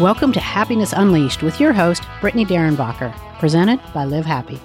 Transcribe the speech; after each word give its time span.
Welcome 0.00 0.30
to 0.32 0.40
Happiness 0.40 0.92
Unleashed 0.92 1.42
with 1.42 1.58
your 1.58 1.72
host, 1.72 2.02
Brittany 2.20 2.44
Derrenbacher, 2.44 3.16
presented 3.38 3.80
by 3.94 4.04
Live 4.04 4.26
Happy. 4.26 4.60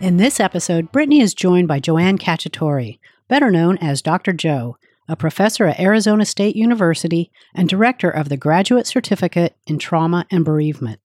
In 0.00 0.16
this 0.16 0.40
episode, 0.40 0.90
Brittany 0.90 1.20
is 1.20 1.32
joined 1.32 1.68
by 1.68 1.78
Joanne 1.78 2.18
Cacciatore, 2.18 2.98
better 3.28 3.52
known 3.52 3.78
as 3.78 4.02
Dr. 4.02 4.32
Jo, 4.32 4.76
a 5.06 5.14
professor 5.14 5.66
at 5.66 5.78
Arizona 5.78 6.24
State 6.24 6.56
University 6.56 7.30
and 7.54 7.68
director 7.68 8.10
of 8.10 8.28
the 8.28 8.36
Graduate 8.36 8.88
Certificate 8.88 9.54
in 9.68 9.78
Trauma 9.78 10.26
and 10.28 10.44
Bereavement. 10.44 10.98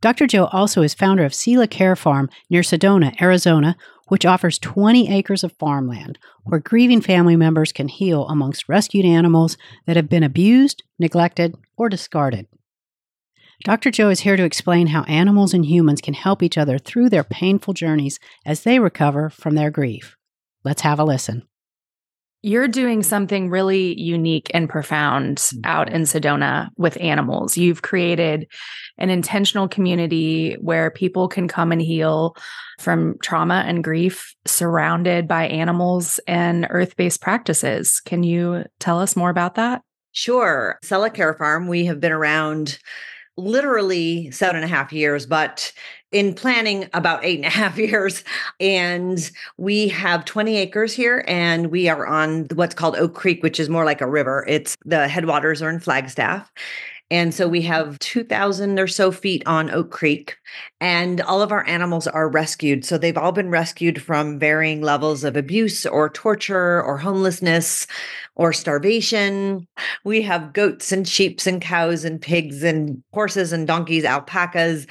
Dr. 0.00 0.26
Jo 0.26 0.46
also 0.46 0.82
is 0.82 0.94
founder 0.94 1.24
of 1.24 1.32
Selah 1.32 1.68
Care 1.68 1.94
Farm 1.94 2.28
near 2.50 2.62
Sedona, 2.62 3.14
Arizona, 3.22 3.76
which 4.08 4.26
offers 4.26 4.58
20 4.58 5.10
acres 5.12 5.44
of 5.44 5.52
farmland 5.52 6.18
where 6.44 6.60
grieving 6.60 7.00
family 7.00 7.36
members 7.36 7.72
can 7.72 7.88
heal 7.88 8.26
amongst 8.28 8.68
rescued 8.68 9.04
animals 9.04 9.56
that 9.86 9.96
have 9.96 10.08
been 10.08 10.22
abused, 10.22 10.82
neglected, 10.98 11.54
or 11.76 11.88
discarded. 11.88 12.46
Dr. 13.64 13.90
Jo 13.90 14.08
is 14.08 14.20
here 14.20 14.36
to 14.36 14.44
explain 14.44 14.88
how 14.88 15.02
animals 15.04 15.52
and 15.52 15.66
humans 15.66 16.00
can 16.00 16.14
help 16.14 16.42
each 16.42 16.56
other 16.56 16.78
through 16.78 17.08
their 17.08 17.24
painful 17.24 17.74
journeys 17.74 18.20
as 18.46 18.62
they 18.62 18.78
recover 18.78 19.30
from 19.30 19.54
their 19.54 19.70
grief. 19.70 20.16
Let's 20.64 20.82
have 20.82 21.00
a 21.00 21.04
listen. 21.04 21.48
You're 22.42 22.68
doing 22.68 23.02
something 23.02 23.50
really 23.50 23.98
unique 24.00 24.50
and 24.54 24.68
profound 24.68 25.38
mm. 25.38 25.60
out 25.64 25.92
in 25.92 26.02
Sedona 26.02 26.68
with 26.76 27.00
animals. 27.00 27.56
You've 27.56 27.82
created 27.82 28.46
an 28.96 29.10
intentional 29.10 29.68
community 29.68 30.54
where 30.60 30.90
people 30.90 31.28
can 31.28 31.48
come 31.48 31.72
and 31.72 31.82
heal 31.82 32.36
from 32.78 33.16
trauma 33.22 33.64
and 33.66 33.82
grief 33.82 34.34
surrounded 34.46 35.26
by 35.26 35.46
animals 35.48 36.20
and 36.28 36.66
earth 36.70 36.96
based 36.96 37.20
practices. 37.20 38.00
Can 38.00 38.22
you 38.22 38.64
tell 38.78 39.00
us 39.00 39.16
more 39.16 39.30
about 39.30 39.56
that? 39.56 39.82
Sure. 40.12 40.78
Selah 40.82 41.10
Care 41.10 41.34
Farm, 41.34 41.68
we 41.68 41.86
have 41.86 42.00
been 42.00 42.12
around 42.12 42.78
literally 43.36 44.30
seven 44.32 44.56
and 44.56 44.64
a 44.64 44.68
half 44.68 44.92
years, 44.92 45.26
but 45.26 45.72
in 46.12 46.34
planning 46.34 46.88
about 46.94 47.24
eight 47.24 47.36
and 47.36 47.46
a 47.46 47.50
half 47.50 47.78
years. 47.78 48.24
And 48.60 49.30
we 49.56 49.88
have 49.88 50.24
20 50.24 50.56
acres 50.56 50.92
here, 50.92 51.24
and 51.26 51.68
we 51.68 51.88
are 51.88 52.06
on 52.06 52.46
what's 52.54 52.74
called 52.74 52.96
Oak 52.96 53.14
Creek, 53.14 53.42
which 53.42 53.60
is 53.60 53.68
more 53.68 53.84
like 53.84 54.00
a 54.00 54.08
river. 54.08 54.44
It's 54.48 54.76
the 54.84 55.08
headwaters 55.08 55.62
are 55.62 55.70
in 55.70 55.80
Flagstaff. 55.80 56.50
And 57.10 57.32
so 57.32 57.48
we 57.48 57.62
have 57.62 57.98
2,000 58.00 58.78
or 58.78 58.86
so 58.86 59.10
feet 59.10 59.42
on 59.46 59.70
Oak 59.70 59.90
Creek, 59.90 60.36
and 60.78 61.22
all 61.22 61.40
of 61.40 61.52
our 61.52 61.66
animals 61.66 62.06
are 62.06 62.28
rescued. 62.28 62.84
So 62.84 62.98
they've 62.98 63.16
all 63.16 63.32
been 63.32 63.48
rescued 63.48 64.02
from 64.02 64.38
varying 64.38 64.82
levels 64.82 65.24
of 65.24 65.34
abuse 65.34 65.86
or 65.86 66.10
torture 66.10 66.82
or 66.82 66.98
homelessness 66.98 67.86
or 68.34 68.52
starvation. 68.52 69.66
We 70.04 70.20
have 70.22 70.52
goats 70.52 70.92
and 70.92 71.08
sheep 71.08 71.40
and 71.46 71.62
cows 71.62 72.04
and 72.04 72.20
pigs 72.20 72.62
and 72.62 73.02
horses 73.14 73.54
and 73.54 73.66
donkeys, 73.66 74.04
alpacas. 74.04 74.86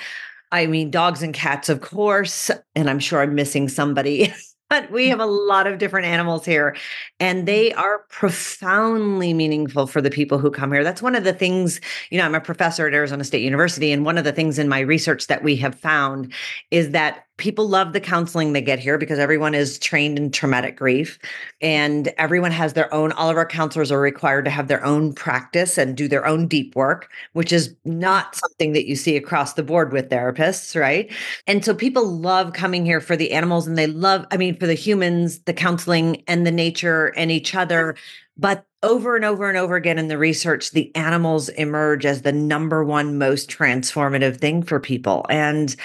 I 0.51 0.65
mean, 0.67 0.91
dogs 0.91 1.23
and 1.23 1.33
cats, 1.33 1.69
of 1.69 1.81
course. 1.81 2.49
And 2.75 2.89
I'm 2.89 2.99
sure 2.99 3.21
I'm 3.21 3.35
missing 3.35 3.69
somebody. 3.69 4.33
but 4.69 4.91
we 4.91 5.07
have 5.07 5.19
a 5.19 5.25
lot 5.25 5.67
of 5.67 5.77
different 5.77 6.05
animals 6.05 6.45
here 6.45 6.75
and 7.19 7.47
they 7.47 7.69
mm-hmm. 7.69 7.79
are 7.79 7.99
profoundly 8.09 9.33
meaningful 9.33 9.87
for 9.87 10.01
the 10.01 10.09
people 10.09 10.37
who 10.37 10.51
come 10.51 10.71
here 10.71 10.83
that's 10.83 11.01
one 11.01 11.15
of 11.15 11.23
the 11.23 11.33
things 11.33 11.79
you 12.09 12.17
know 12.17 12.25
i'm 12.25 12.35
a 12.35 12.41
professor 12.41 12.87
at 12.87 12.93
arizona 12.93 13.23
state 13.23 13.41
university 13.41 13.91
and 13.91 14.05
one 14.05 14.17
of 14.17 14.23
the 14.23 14.33
things 14.33 14.59
in 14.59 14.67
my 14.67 14.79
research 14.79 15.27
that 15.27 15.43
we 15.43 15.55
have 15.55 15.75
found 15.75 16.33
is 16.71 16.91
that 16.91 17.26
people 17.37 17.67
love 17.67 17.93
the 17.93 17.99
counseling 17.99 18.53
they 18.53 18.61
get 18.61 18.79
here 18.79 18.97
because 18.97 19.19
everyone 19.19 19.53
is 19.53 19.77
trained 19.79 20.17
in 20.17 20.31
traumatic 20.31 20.75
grief 20.75 21.19
and 21.61 22.07
everyone 22.17 22.51
has 22.51 22.73
their 22.73 22.91
own 22.93 23.11
all 23.13 23.29
of 23.29 23.37
our 23.37 23.45
counselors 23.45 23.91
are 23.91 24.01
required 24.01 24.43
to 24.43 24.51
have 24.51 24.67
their 24.67 24.83
own 24.83 25.13
practice 25.13 25.77
and 25.77 25.95
do 25.95 26.07
their 26.07 26.25
own 26.25 26.47
deep 26.47 26.75
work 26.75 27.09
which 27.33 27.53
is 27.53 27.75
not 27.85 28.35
something 28.35 28.73
that 28.73 28.87
you 28.87 28.95
see 28.95 29.15
across 29.15 29.53
the 29.53 29.63
board 29.63 29.93
with 29.93 30.09
therapists 30.09 30.79
right 30.79 31.11
and 31.45 31.63
so 31.63 31.73
people 31.73 32.05
love 32.05 32.53
coming 32.53 32.85
here 32.85 33.01
for 33.01 33.15
the 33.15 33.31
animals 33.31 33.67
and 33.67 33.77
they 33.77 33.87
love 33.87 34.25
i 34.31 34.37
mean 34.37 34.57
for 34.57 34.67
the 34.67 34.73
humans 34.73 35.39
the 35.41 35.53
counseling 35.53 36.23
and 36.27 36.45
the 36.45 36.51
nature 36.51 37.07
and 37.15 37.31
each 37.31 37.55
other 37.55 37.95
but 38.39 38.65
over 38.83 39.15
and 39.15 39.25
over 39.25 39.49
and 39.49 39.57
over 39.57 39.75
again 39.75 39.97
in 39.97 40.07
the 40.07 40.17
research, 40.17 40.69
the 40.69 40.95
animals 40.95 41.49
emerge 41.49 42.05
as 42.05 42.21
the 42.21 42.31
number 42.31 42.83
one 42.83 43.17
most 43.17 43.49
transformative 43.49 44.37
thing 44.37 44.61
for 44.61 44.79
people. 44.79 45.25
And 45.29 45.75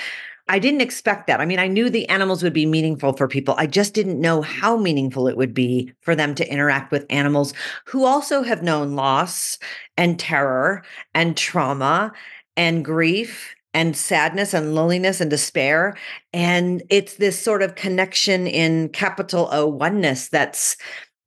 I 0.49 0.59
didn't 0.59 0.81
expect 0.81 1.27
that. 1.27 1.41
I 1.41 1.47
mean, 1.47 1.59
I 1.59 1.69
knew 1.69 1.89
the 1.89 2.09
animals 2.09 2.43
would 2.43 2.53
be 2.53 2.67
meaningful 2.67 3.13
for 3.13 3.29
people. 3.29 3.55
I 3.59 3.67
just 3.67 3.95
didn't 3.95 4.21
know 4.21 4.43
how 4.43 4.77
meaningful 4.77 5.29
it 5.29 5.37
would 5.37 5.55
be 5.55 5.93
for 6.01 6.17
them 6.17 6.35
to 6.35 6.53
interact 6.53 6.91
with 6.91 7.07
animals 7.11 7.55
who 7.87 8.05
also 8.05 8.43
have 8.43 8.63
known 8.63 8.97
loss 8.97 9.59
and 9.97 10.19
terror 10.19 10.83
and 11.15 11.37
trauma 11.37 12.13
and 12.57 12.85
grief 12.85 13.55
and 13.73 13.97
sadness 13.97 14.53
and 14.53 14.75
loneliness 14.75 15.21
and 15.21 15.31
despair. 15.31 15.97
And 16.33 16.83
it's 16.91 17.15
this 17.15 17.41
sort 17.41 17.63
of 17.63 17.75
connection 17.75 18.47
in 18.47 18.89
capital 18.91 19.49
O 19.53 19.67
oneness 19.67 20.29
that's 20.29 20.77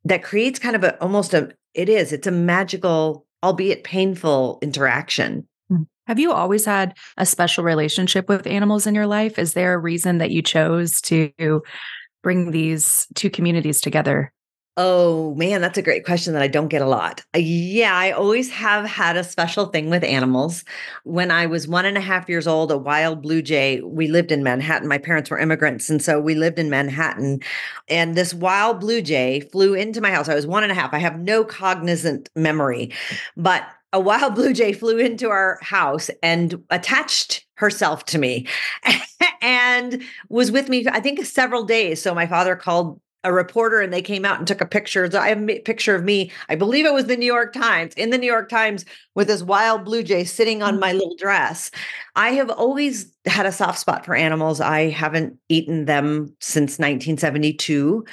that 0.04 0.24
creates 0.24 0.60
kind 0.60 0.76
of 0.76 0.84
a 0.84 1.02
almost 1.02 1.34
a 1.34 1.52
it 1.74 1.90
is, 1.90 2.14
it's 2.14 2.28
a 2.28 2.32
magical, 2.32 3.26
albeit 3.44 3.84
painful 3.84 4.60
interaction. 4.62 5.48
Have 6.08 6.20
you 6.20 6.32
always 6.32 6.66
had 6.66 6.96
a 7.18 7.26
special 7.26 7.64
relationship 7.64 8.30
with 8.30 8.48
animals 8.48 8.86
in 8.88 8.96
your 8.96 9.08
life? 9.08 9.40
Is 9.40 9.54
there 9.54 9.74
a 9.74 9.80
reason 9.80 10.20
that 10.20 10.32
you 10.32 10.42
chose 10.42 11.02
to 11.02 11.32
bring 12.22 12.52
these 12.52 13.08
two 13.16 13.30
communities 13.30 13.82
together? 13.82 14.32
Oh 14.78 15.34
man, 15.36 15.62
that's 15.62 15.78
a 15.78 15.82
great 15.82 16.04
question 16.04 16.34
that 16.34 16.42
I 16.42 16.50
don't 16.50 16.68
get 16.68 16.82
a 16.82 16.88
lot. 16.88 17.24
Uh, 17.34 17.40
yeah, 17.40 17.96
I 17.96 18.12
always 18.12 18.52
have 18.52 18.86
had 18.86 19.16
a 19.16 19.24
special 19.24 19.68
thing 19.68 19.90
with 19.90 20.04
animals. 20.04 20.66
When 21.06 21.32
I 21.32 21.46
was 21.46 21.66
one 21.66 21.86
and 21.86 21.98
a 21.98 22.02
half 22.02 22.28
years 22.28 22.46
old, 22.46 22.74
a 22.74 22.78
wild 22.78 23.22
blue 23.22 23.42
jay, 23.42 23.80
we 23.80 24.10
lived 24.10 24.34
in 24.34 24.44
Manhattan. 24.44 24.90
My 24.90 24.98
parents 24.98 25.30
were 25.30 25.40
immigrants. 25.40 25.90
And 25.90 26.02
so 26.02 26.20
we 26.20 26.36
lived 26.36 26.60
in 26.60 26.70
Manhattan. 26.70 27.40
And 27.88 28.16
this 28.16 28.34
wild 28.34 28.82
blue 28.82 29.02
jay 29.02 29.40
flew 29.40 29.76
into 29.76 30.02
my 30.02 30.12
house. 30.12 30.28
I 30.28 30.36
was 30.36 30.46
one 30.46 30.64
and 30.64 30.74
a 30.74 30.76
half. 30.76 30.94
I 30.94 31.00
have 31.00 31.20
no 31.20 31.46
cognizant 31.46 32.30
memory, 32.36 32.92
but 33.38 33.66
a 33.96 34.00
wild 34.00 34.36
blue 34.36 34.52
jay 34.52 34.74
flew 34.74 34.98
into 34.98 35.30
our 35.30 35.58
house 35.62 36.10
and 36.22 36.62
attached 36.70 37.46
herself 37.56 38.04
to 38.04 38.18
me 38.18 38.46
and 39.42 40.04
was 40.28 40.52
with 40.52 40.68
me 40.68 40.86
i 40.92 41.00
think 41.00 41.26
several 41.26 41.64
days. 41.64 42.02
So 42.02 42.14
my 42.14 42.28
father 42.28 42.56
called 42.56 43.00
a 43.26 43.34
reporter 43.34 43.82
and 43.82 43.92
they 43.92 44.02
came 44.02 44.24
out 44.24 44.38
and 44.38 44.48
took 44.48 44.62
a 44.62 44.66
picture. 44.66 45.10
So 45.10 45.20
I 45.20 45.30
have 45.30 45.50
a 45.50 45.60
picture 45.60 45.96
of 45.96 46.04
me. 46.04 46.32
I 46.48 46.56
believe 46.56 46.86
it 46.86 46.94
was 46.94 47.08
the 47.08 47.18
New 47.18 47.26
York 47.26 47.52
Times 47.54 47.94
in 47.96 48.12
the 48.12 48.18
New 48.18 48.28
York 48.28 48.50
Times 48.50 48.86
with 49.16 49.28
this 49.28 49.42
wild 49.42 49.84
blue 49.84 50.04
jay 50.04 50.24
sitting 50.24 50.62
on 50.62 50.80
my 50.80 50.92
mm. 50.92 51.00
little 51.00 51.16
dress. 51.16 51.72
I 52.16 52.30
have 52.30 52.50
always 52.52 53.12
had 53.26 53.46
a 53.46 53.52
soft 53.52 53.80
spot 53.80 54.06
for 54.06 54.16
animals. 54.16 54.62
I 54.62 54.90
haven't 54.90 55.38
eaten 55.50 55.86
them 55.86 56.34
since 56.40 56.78
1972. 56.78 58.06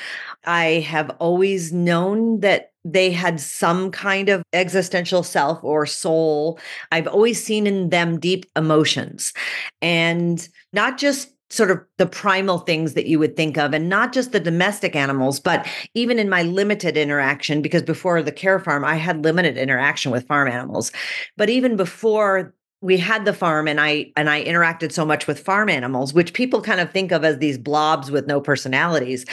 I 0.46 0.64
have 0.64 1.10
always 1.18 1.72
known 1.72 2.40
that 2.40 2.72
they 2.84 3.12
had 3.12 3.38
some 3.38 3.90
kind 3.90 4.28
of 4.28 4.42
existential 4.52 5.22
self 5.22 5.62
or 5.62 5.86
soul. 5.86 6.58
I've 6.90 7.06
always 7.06 7.42
seen 7.42 7.66
in 7.66 7.90
them 7.90 8.18
deep 8.18 8.46
emotions 8.56 9.32
and 9.80 10.48
not 10.72 10.98
just 10.98 11.31
sort 11.52 11.70
of 11.70 11.80
the 11.98 12.06
primal 12.06 12.58
things 12.58 12.94
that 12.94 13.06
you 13.06 13.18
would 13.18 13.36
think 13.36 13.58
of 13.58 13.74
and 13.74 13.88
not 13.88 14.12
just 14.12 14.32
the 14.32 14.40
domestic 14.40 14.96
animals 14.96 15.38
but 15.38 15.66
even 15.94 16.18
in 16.18 16.28
my 16.28 16.42
limited 16.42 16.96
interaction 16.96 17.60
because 17.60 17.82
before 17.82 18.22
the 18.22 18.32
care 18.32 18.58
farm 18.58 18.84
I 18.84 18.94
had 18.96 19.22
limited 19.22 19.58
interaction 19.58 20.10
with 20.10 20.26
farm 20.26 20.48
animals. 20.48 20.92
But 21.36 21.50
even 21.50 21.76
before 21.76 22.54
we 22.82 22.98
had 22.98 23.24
the 23.24 23.32
farm 23.32 23.68
and 23.68 23.80
I 23.80 24.12
and 24.16 24.28
I 24.28 24.44
interacted 24.44 24.90
so 24.92 25.06
much 25.06 25.26
with 25.28 25.38
farm 25.38 25.68
animals, 25.68 26.12
which 26.12 26.34
people 26.34 26.60
kind 26.60 26.80
of 26.80 26.90
think 26.90 27.12
of 27.12 27.24
as 27.24 27.38
these 27.38 27.56
blobs 27.56 28.10
with 28.10 28.26
no 28.26 28.40
personalities. 28.40 29.24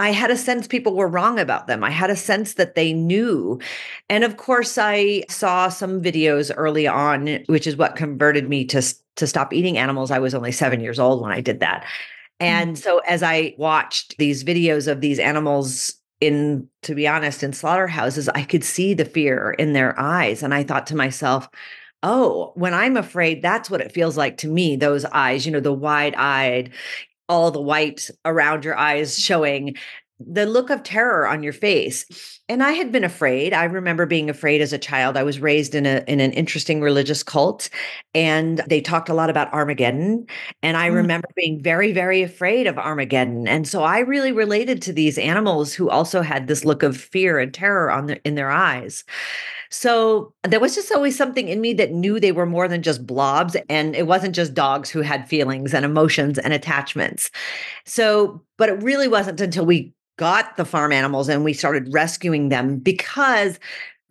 I 0.00 0.10
had 0.10 0.30
a 0.30 0.36
sense 0.36 0.66
people 0.66 0.94
were 0.94 1.08
wrong 1.08 1.38
about 1.38 1.68
them. 1.68 1.84
I 1.84 1.90
had 1.90 2.10
a 2.10 2.16
sense 2.16 2.54
that 2.54 2.74
they 2.74 2.92
knew. 2.92 3.60
And 4.08 4.24
of 4.24 4.36
course, 4.36 4.76
I 4.78 5.22
saw 5.28 5.68
some 5.68 6.02
videos 6.02 6.52
early 6.56 6.88
on, 6.88 7.44
which 7.46 7.66
is 7.66 7.76
what 7.76 7.96
converted 7.96 8.48
me 8.48 8.64
to, 8.66 8.82
to 9.16 9.26
stop 9.26 9.52
eating 9.52 9.78
animals. 9.78 10.10
I 10.10 10.18
was 10.18 10.34
only 10.34 10.52
seven 10.52 10.80
years 10.80 10.98
old 10.98 11.22
when 11.22 11.32
I 11.32 11.40
did 11.40 11.60
that. 11.60 11.82
Mm. 11.82 11.86
And 12.40 12.70
mm-hmm. 12.70 12.82
so 12.82 12.98
as 12.98 13.22
I 13.22 13.54
watched 13.58 14.18
these 14.18 14.42
videos 14.42 14.90
of 14.90 15.00
these 15.00 15.20
animals 15.20 15.94
in, 16.20 16.68
to 16.82 16.96
be 16.96 17.06
honest, 17.06 17.44
in 17.44 17.52
slaughterhouses, 17.52 18.28
I 18.28 18.42
could 18.42 18.64
see 18.64 18.92
the 18.92 19.04
fear 19.04 19.52
in 19.52 19.72
their 19.72 19.98
eyes. 19.98 20.42
And 20.42 20.52
I 20.52 20.64
thought 20.64 20.86
to 20.88 20.96
myself, 20.96 21.48
oh, 22.02 22.52
when 22.54 22.74
I'm 22.74 22.96
afraid, 22.96 23.42
that's 23.42 23.70
what 23.70 23.80
it 23.80 23.92
feels 23.92 24.16
like 24.16 24.38
to 24.38 24.48
me, 24.48 24.76
those 24.76 25.04
eyes, 25.06 25.46
you 25.46 25.52
know, 25.52 25.60
the 25.60 25.72
wide 25.72 26.14
eyed, 26.16 26.70
all 27.28 27.50
the 27.50 27.60
white 27.60 28.10
around 28.24 28.64
your 28.64 28.76
eyes 28.76 29.18
showing. 29.18 29.76
the 30.20 30.46
look 30.46 30.70
of 30.70 30.82
terror 30.82 31.26
on 31.28 31.42
your 31.42 31.52
face. 31.52 32.37
And 32.50 32.62
I 32.62 32.72
had 32.72 32.90
been 32.90 33.04
afraid. 33.04 33.52
I 33.52 33.64
remember 33.64 34.06
being 34.06 34.30
afraid 34.30 34.62
as 34.62 34.72
a 34.72 34.78
child. 34.78 35.18
I 35.18 35.22
was 35.22 35.38
raised 35.38 35.74
in 35.74 35.84
a 35.84 36.02
in 36.08 36.20
an 36.20 36.32
interesting 36.32 36.80
religious 36.80 37.22
cult 37.22 37.68
and 38.14 38.62
they 38.68 38.80
talked 38.80 39.10
a 39.10 39.14
lot 39.14 39.28
about 39.28 39.52
Armageddon 39.52 40.26
and 40.62 40.76
I 40.76 40.88
mm. 40.88 40.94
remember 40.94 41.28
being 41.36 41.62
very 41.62 41.92
very 41.92 42.22
afraid 42.22 42.66
of 42.66 42.78
Armageddon. 42.78 43.46
And 43.46 43.68
so 43.68 43.82
I 43.82 43.98
really 44.00 44.32
related 44.32 44.80
to 44.82 44.92
these 44.92 45.18
animals 45.18 45.74
who 45.74 45.90
also 45.90 46.22
had 46.22 46.46
this 46.46 46.64
look 46.64 46.82
of 46.82 46.96
fear 46.96 47.38
and 47.38 47.52
terror 47.52 47.90
on 47.90 48.06
their 48.06 48.20
in 48.24 48.34
their 48.34 48.50
eyes. 48.50 49.04
So 49.70 50.32
there 50.44 50.60
was 50.60 50.74
just 50.74 50.92
always 50.92 51.16
something 51.16 51.48
in 51.48 51.60
me 51.60 51.74
that 51.74 51.92
knew 51.92 52.18
they 52.18 52.32
were 52.32 52.46
more 52.46 52.68
than 52.68 52.82
just 52.82 53.06
blobs. 53.06 53.56
And 53.68 53.94
it 53.94 54.06
wasn't 54.06 54.34
just 54.34 54.54
dogs 54.54 54.88
who 54.90 55.02
had 55.02 55.28
feelings 55.28 55.74
and 55.74 55.84
emotions 55.84 56.38
and 56.38 56.52
attachments. 56.52 57.30
So, 57.84 58.42
but 58.56 58.70
it 58.70 58.82
really 58.82 59.08
wasn't 59.08 59.40
until 59.40 59.66
we 59.66 59.92
got 60.18 60.58
the 60.58 60.66
farm 60.66 60.92
animals 60.92 61.30
and 61.30 61.44
we 61.44 61.54
started 61.54 61.92
rescuing 61.92 62.50
them 62.50 62.78
because 62.78 63.58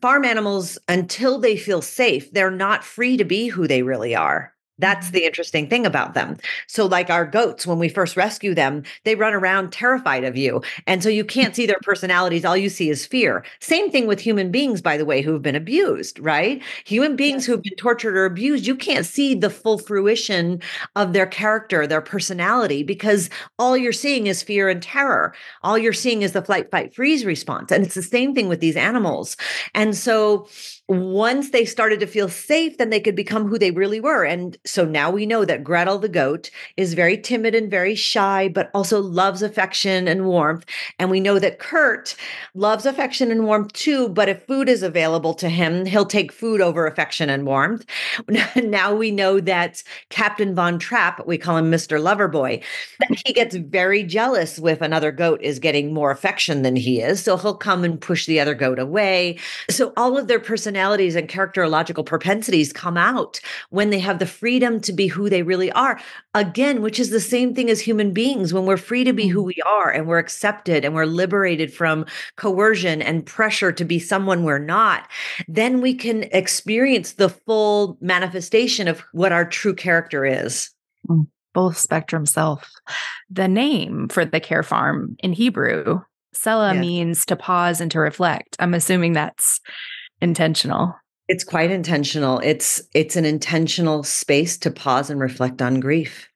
farm 0.01 0.25
animals, 0.25 0.79
until 0.87 1.39
they 1.39 1.55
feel 1.57 1.81
safe, 1.81 2.31
they're 2.31 2.51
not 2.51 2.83
free 2.83 3.17
to 3.17 3.23
be 3.23 3.47
who 3.47 3.67
they 3.67 3.83
really 3.83 4.15
are. 4.15 4.53
That's 4.79 5.09
the 5.09 5.25
interesting 5.25 5.67
thing 5.67 5.85
about 5.85 6.13
them. 6.13 6.37
So, 6.67 6.85
like 6.85 7.09
our 7.09 7.25
goats, 7.25 7.65
when 7.65 7.79
we 7.79 7.89
first 7.89 8.15
rescue 8.15 8.53
them, 8.53 8.83
they 9.05 9.15
run 9.15 9.33
around 9.33 9.71
terrified 9.71 10.23
of 10.23 10.37
you. 10.37 10.61
And 10.85 11.01
so 11.01 11.09
you 11.09 11.25
can't 11.25 11.55
see 11.55 11.65
their 11.65 11.79
personalities. 11.81 12.45
All 12.45 12.55
you 12.55 12.69
see 12.69 12.89
is 12.89 13.05
fear. 13.05 13.43
Same 13.59 13.89
thing 13.89 14.05
with 14.05 14.19
human 14.19 14.51
beings, 14.51 14.81
by 14.81 14.97
the 14.97 15.05
way, 15.05 15.21
who've 15.21 15.41
been 15.41 15.55
abused, 15.55 16.19
right? 16.19 16.61
Human 16.85 17.15
beings 17.15 17.43
yes. 17.43 17.45
who've 17.47 17.63
been 17.63 17.75
tortured 17.75 18.15
or 18.15 18.25
abused, 18.25 18.67
you 18.67 18.75
can't 18.75 19.05
see 19.05 19.33
the 19.33 19.49
full 19.49 19.79
fruition 19.79 20.61
of 20.95 21.13
their 21.13 21.27
character, 21.27 21.87
their 21.87 22.01
personality, 22.01 22.83
because 22.83 23.29
all 23.57 23.75
you're 23.75 23.91
seeing 23.91 24.27
is 24.27 24.43
fear 24.43 24.69
and 24.69 24.81
terror. 24.83 25.33
All 25.63 25.77
you're 25.77 25.93
seeing 25.93 26.21
is 26.21 26.33
the 26.33 26.41
flight, 26.43 26.69
fight, 26.69 26.93
freeze 26.93 27.25
response. 27.25 27.71
And 27.71 27.83
it's 27.83 27.95
the 27.95 28.03
same 28.03 28.35
thing 28.35 28.47
with 28.47 28.59
these 28.59 28.75
animals. 28.75 29.37
And 29.73 29.95
so, 29.95 30.47
once 30.89 31.49
they 31.49 31.65
started 31.65 31.99
to 31.99 32.07
feel 32.07 32.29
safe, 32.29 32.77
then 32.77 32.89
they 32.89 32.99
could 32.99 33.15
become 33.15 33.47
who 33.47 33.59
they 33.59 33.71
really 33.71 33.99
were. 33.99 34.23
And 34.23 34.57
so 34.65 34.85
now 34.85 35.11
we 35.11 35.25
know 35.25 35.43
that 35.43 35.63
Gretel 35.63 35.99
the 35.99 36.07
goat 36.07 36.49
is 36.77 36.93
very 36.93 37.17
timid 37.17 37.53
and 37.53 37.69
very 37.69 37.93
shy, 37.93 38.47
but 38.47 38.71
also 38.73 39.01
loves 39.01 39.41
affection 39.41 40.07
and 40.07 40.25
warmth. 40.25 40.65
And 40.97 41.11
we 41.11 41.19
know 41.19 41.39
that 41.39 41.59
Kurt 41.59 42.15
loves 42.53 42.85
affection 42.85 43.31
and 43.31 43.43
warmth 43.43 43.73
too, 43.73 44.07
but 44.07 44.29
if 44.29 44.45
food 44.45 44.69
is 44.69 44.81
available 44.81 45.33
to 45.35 45.49
him, 45.49 45.85
he'll 45.85 46.05
take 46.05 46.31
food 46.31 46.61
over 46.61 46.87
affection 46.87 47.29
and 47.29 47.45
warmth. 47.45 47.85
now 48.55 48.95
we 48.95 49.11
know 49.11 49.41
that 49.41 49.83
Captain 50.09 50.55
Von 50.55 50.79
Trapp, 50.79 51.27
we 51.27 51.37
call 51.37 51.57
him 51.57 51.69
Mr. 51.69 51.99
Loverboy, 51.99 52.63
that 52.99 53.21
he 53.25 53.33
gets 53.33 53.57
very 53.57 54.03
jealous 54.03 54.57
if 54.57 54.79
another 54.79 55.11
goat 55.11 55.41
is 55.41 55.59
getting 55.59 55.93
more 55.93 56.11
affection 56.11 56.61
than 56.61 56.77
he 56.77 57.01
is. 57.01 57.21
So 57.21 57.35
he'll 57.35 57.57
come 57.57 57.83
and 57.83 57.99
push 57.99 58.25
the 58.25 58.39
other 58.39 58.55
goat 58.55 58.79
away. 58.79 59.37
So 59.69 59.91
all 59.97 60.17
of 60.17 60.27
their 60.27 60.39
personalities 60.39 60.76
personalities 60.77 61.15
and 61.15 61.27
characterological 61.27 62.05
propensities 62.05 62.71
come 62.71 62.97
out 62.97 63.39
when 63.71 63.89
they 63.89 63.97
have 63.97 64.19
the 64.19 64.27
freedom 64.27 64.79
to 64.79 64.93
be 64.93 65.07
who 65.07 65.27
they 65.27 65.41
really 65.41 65.71
are. 65.71 65.99
Again, 66.35 66.83
which 66.83 66.99
is 66.99 67.09
the 67.09 67.19
same 67.19 67.55
thing 67.55 67.71
as 67.71 67.81
human 67.81 68.13
beings 68.13 68.53
when 68.53 68.67
we're 68.67 68.77
free 68.77 69.03
to 69.03 69.11
be 69.11 69.27
who 69.27 69.39
mm-hmm. 69.39 69.47
we 69.47 69.61
are 69.65 69.89
and 69.89 70.07
we're 70.07 70.19
accepted 70.19 70.85
and 70.85 70.93
we're 70.93 71.05
liberated 71.05 71.73
from 71.73 72.05
coercion 72.35 73.01
and 73.01 73.25
pressure 73.25 73.71
to 73.71 73.83
be 73.83 73.97
someone 73.97 74.43
we're 74.43 74.59
not, 74.59 75.09
then 75.47 75.81
we 75.81 75.95
can 75.95 76.23
experience 76.31 77.13
the 77.13 77.29
full 77.29 77.97
manifestation 77.99 78.87
of 78.87 78.99
what 79.13 79.31
our 79.31 79.45
true 79.45 79.73
character 79.73 80.25
is. 80.25 80.69
Mm, 81.09 81.27
full 81.55 81.73
spectrum 81.73 82.27
self. 82.27 82.69
The 83.31 83.47
name 83.47 84.09
for 84.09 84.25
the 84.25 84.39
care 84.39 84.63
farm 84.63 85.15
in 85.23 85.33
Hebrew 85.33 86.01
Selah 86.33 86.75
yes. 86.75 86.81
means 86.81 87.25
to 87.25 87.35
pause 87.35 87.81
and 87.81 87.89
to 87.91 87.99
reflect. 87.99 88.55
I'm 88.59 88.75
assuming 88.75 89.13
that's 89.13 89.59
intentional. 90.21 90.95
It's 91.27 91.43
quite 91.43 91.71
intentional. 91.71 92.39
It's 92.39 92.81
it's 92.93 93.15
an 93.15 93.25
intentional 93.25 94.03
space 94.03 94.57
to 94.59 94.71
pause 94.71 95.09
and 95.09 95.19
reflect 95.19 95.61
on 95.61 95.79
grief 95.79 96.29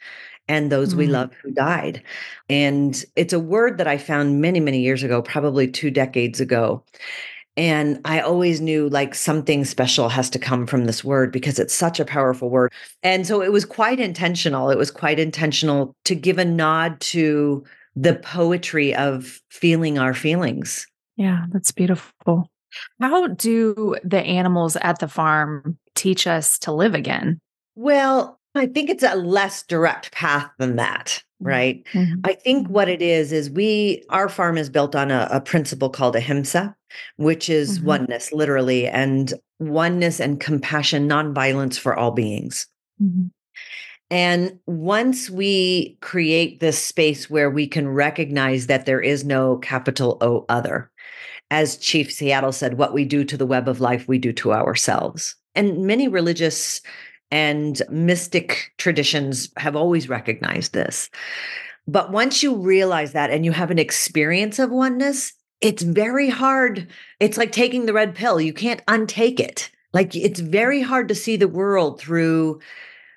and 0.48 0.72
those 0.72 0.90
mm-hmm. 0.90 0.98
we 0.98 1.08
love 1.08 1.32
who 1.42 1.52
died. 1.52 2.04
And 2.50 3.04
it's 3.16 3.32
a 3.32 3.40
word 3.40 3.78
that 3.78 3.88
I 3.88 3.98
found 3.98 4.42
many 4.42 4.60
many 4.60 4.82
years 4.82 5.04
ago, 5.04 5.22
probably 5.22 5.68
2 5.68 5.92
decades 5.92 6.42
ago. 6.42 6.84
And 7.58 8.00
I 8.06 8.22
always 8.22 8.62
knew 8.62 8.90
like 8.90 9.14
something 9.14 9.66
special 9.66 10.10
has 10.10 10.30
to 10.32 10.40
come 10.40 10.66
from 10.66 10.86
this 10.86 11.04
word 11.04 11.32
because 11.32 11.60
it's 11.60 11.74
such 11.74 12.00
a 12.00 12.06
powerful 12.06 12.50
word. 12.50 12.72
And 13.04 13.28
so 13.28 13.42
it 13.42 13.52
was 13.52 13.66
quite 13.66 14.00
intentional. 14.00 14.70
It 14.70 14.78
was 14.78 14.92
quite 14.92 15.20
intentional 15.20 15.96
to 16.06 16.16
give 16.16 16.38
a 16.38 16.46
nod 16.46 17.00
to 17.02 17.64
the 17.96 18.16
poetry 18.16 18.96
of 18.96 19.42
feeling 19.50 20.00
our 20.00 20.14
feelings. 20.14 20.88
Yeah, 21.18 21.46
that's 21.52 21.72
beautiful. 21.72 22.50
How 23.00 23.28
do 23.28 23.96
the 24.04 24.22
animals 24.22 24.76
at 24.78 25.00
the 25.00 25.08
farm 25.08 25.78
teach 25.96 26.28
us 26.28 26.58
to 26.60 26.72
live 26.72 26.94
again? 26.94 27.40
Well, 27.76 28.40
I 28.56 28.66
think 28.68 28.90
it's 28.90 29.04
a 29.04 29.16
less 29.16 29.64
direct 29.64 30.12
path 30.12 30.50
than 30.58 30.76
that, 30.76 31.24
mm, 31.42 31.48
right? 31.48 31.84
Mm-hmm. 31.94 32.20
I 32.26 32.34
think 32.34 32.68
what 32.68 32.90
it 32.90 33.02
is 33.02 33.32
is 33.32 33.50
we 33.50 34.04
our 34.10 34.28
farm 34.30 34.58
is 34.58 34.70
built 34.70 34.96
on 34.96 35.10
a, 35.12 35.28
a 35.32 35.42
principle 35.42 35.90
called 35.90 36.16
ahimsa, 36.16 36.76
which 37.16 37.50
is 37.50 37.78
mm-hmm. 37.78 37.88
oneness, 37.88 38.34
literally, 38.34 38.88
and 38.88 39.34
oneness 39.60 40.20
and 40.20 40.40
compassion, 40.40 41.08
nonviolence 41.08 41.80
for 41.80 41.96
all 41.96 42.12
beings. 42.12 42.68
Mm-hmm. 43.02 43.28
And 44.10 44.60
once 44.66 45.30
we 45.30 45.98
create 46.02 46.60
this 46.60 46.78
space 46.78 47.30
where 47.30 47.50
we 47.50 47.66
can 47.66 47.88
recognize 47.88 48.68
that 48.68 48.86
there 48.86 49.00
is 49.00 49.24
no 49.24 49.56
capital 49.60 50.18
O 50.20 50.46
other, 50.50 50.91
as 51.52 51.78
Chief 51.78 52.12
Seattle 52.12 52.54
said, 52.54 52.78
what 52.78 52.94
we 52.94 53.06
do 53.06 53.24
to 53.26 53.38
the 53.38 53.46
web 53.46 53.68
of 53.68 53.82
life, 53.82 54.08
we 54.08 54.18
do 54.18 54.32
to 54.34 54.54
ourselves. 54.54 55.36
And 55.54 55.86
many 55.86 56.08
religious 56.08 56.82
and 57.30 57.82
mystic 57.90 58.72
traditions 58.78 59.52
have 59.58 59.76
always 59.76 60.10
recognized 60.10 60.74
this. 60.74 61.10
But 61.88 62.12
once 62.12 62.42
you 62.42 62.56
realize 62.56 63.12
that 63.12 63.32
and 63.32 63.44
you 63.44 63.52
have 63.52 63.70
an 63.70 63.80
experience 63.80 64.60
of 64.60 64.72
oneness, 64.72 65.34
it's 65.60 65.84
very 65.84 66.30
hard. 66.30 66.88
It's 67.20 67.38
like 67.38 67.52
taking 67.52 67.86
the 67.86 67.94
red 67.94 68.16
pill. 68.16 68.40
You 68.40 68.54
can't 68.54 68.86
untake 68.86 69.40
it. 69.40 69.70
Like 69.94 70.16
it's 70.16 70.40
very 70.40 70.82
hard 70.82 71.10
to 71.10 71.16
see 71.16 71.36
the 71.36 71.48
world 71.48 72.00
through 72.00 72.62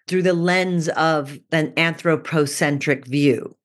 through 0.07 0.23
the 0.23 0.35
lens 0.35 0.89
of 0.91 1.39
an 1.51 1.73
anthropocentric 1.79 3.07
view. 3.07 3.57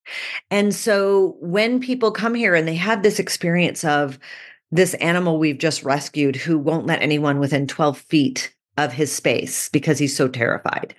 And 0.49 0.73
so 0.73 1.35
when 1.41 1.81
people 1.81 2.11
come 2.11 2.33
here 2.33 2.55
and 2.55 2.65
they 2.65 2.75
have 2.75 3.03
this 3.03 3.19
experience 3.19 3.83
of 3.83 4.17
this 4.71 4.93
animal 4.95 5.39
we've 5.39 5.57
just 5.57 5.83
rescued 5.83 6.35
who 6.35 6.57
won't 6.57 6.85
let 6.85 7.01
anyone 7.01 7.39
within 7.39 7.67
12 7.67 7.97
feet 7.97 8.53
of 8.77 8.93
his 8.93 9.11
space 9.11 9.69
because 9.69 9.99
he's 9.99 10.15
so 10.15 10.27
terrified. 10.27 10.93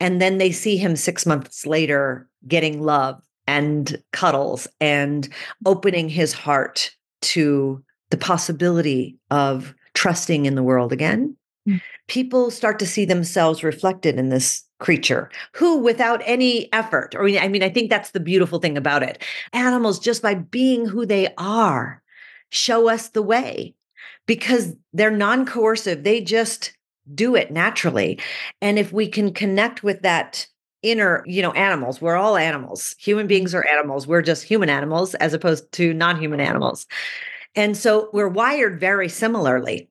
And 0.00 0.20
then 0.20 0.38
they 0.38 0.52
see 0.52 0.76
him 0.76 0.96
six 0.96 1.24
months 1.24 1.64
later 1.64 2.28
getting 2.46 2.82
love 2.82 3.22
and 3.46 4.02
cuddles 4.12 4.66
and 4.80 5.28
opening 5.64 6.08
his 6.08 6.32
heart 6.32 6.90
to 7.22 7.82
the 8.10 8.16
possibility 8.16 9.16
of 9.30 9.74
trusting 9.94 10.46
in 10.46 10.54
the 10.54 10.62
world 10.62 10.92
again. 10.92 11.36
Mm. 11.68 11.80
People 12.08 12.50
start 12.50 12.78
to 12.78 12.86
see 12.86 13.04
themselves 13.04 13.64
reflected 13.64 14.18
in 14.18 14.28
this 14.28 14.62
creature 14.80 15.30
who, 15.54 15.78
without 15.78 16.20
any 16.26 16.70
effort, 16.74 17.14
or 17.14 17.26
I 17.26 17.48
mean, 17.48 17.62
I 17.62 17.70
think 17.70 17.88
that's 17.88 18.10
the 18.10 18.20
beautiful 18.20 18.58
thing 18.58 18.76
about 18.76 19.02
it. 19.02 19.22
Animals, 19.54 19.98
just 19.98 20.20
by 20.20 20.34
being 20.34 20.84
who 20.84 21.06
they 21.06 21.32
are, 21.38 22.02
show 22.54 22.88
us 22.88 23.08
the 23.08 23.22
way 23.22 23.74
because 24.26 24.74
they're 24.92 25.10
non 25.10 25.44
coercive. 25.44 26.04
They 26.04 26.20
just 26.20 26.72
do 27.14 27.34
it 27.34 27.50
naturally. 27.50 28.18
And 28.62 28.78
if 28.78 28.92
we 28.92 29.08
can 29.08 29.32
connect 29.32 29.82
with 29.82 30.02
that 30.02 30.46
inner, 30.82 31.24
you 31.26 31.42
know, 31.42 31.52
animals, 31.52 32.00
we're 32.00 32.16
all 32.16 32.36
animals. 32.36 32.94
Human 32.98 33.26
beings 33.26 33.54
are 33.54 33.66
animals. 33.66 34.06
We're 34.06 34.22
just 34.22 34.44
human 34.44 34.70
animals 34.70 35.14
as 35.16 35.34
opposed 35.34 35.70
to 35.72 35.92
non 35.94 36.20
human 36.20 36.40
animals. 36.40 36.86
And 37.54 37.76
so 37.76 38.10
we're 38.12 38.28
wired 38.28 38.80
very 38.80 39.08
similarly. 39.08 39.88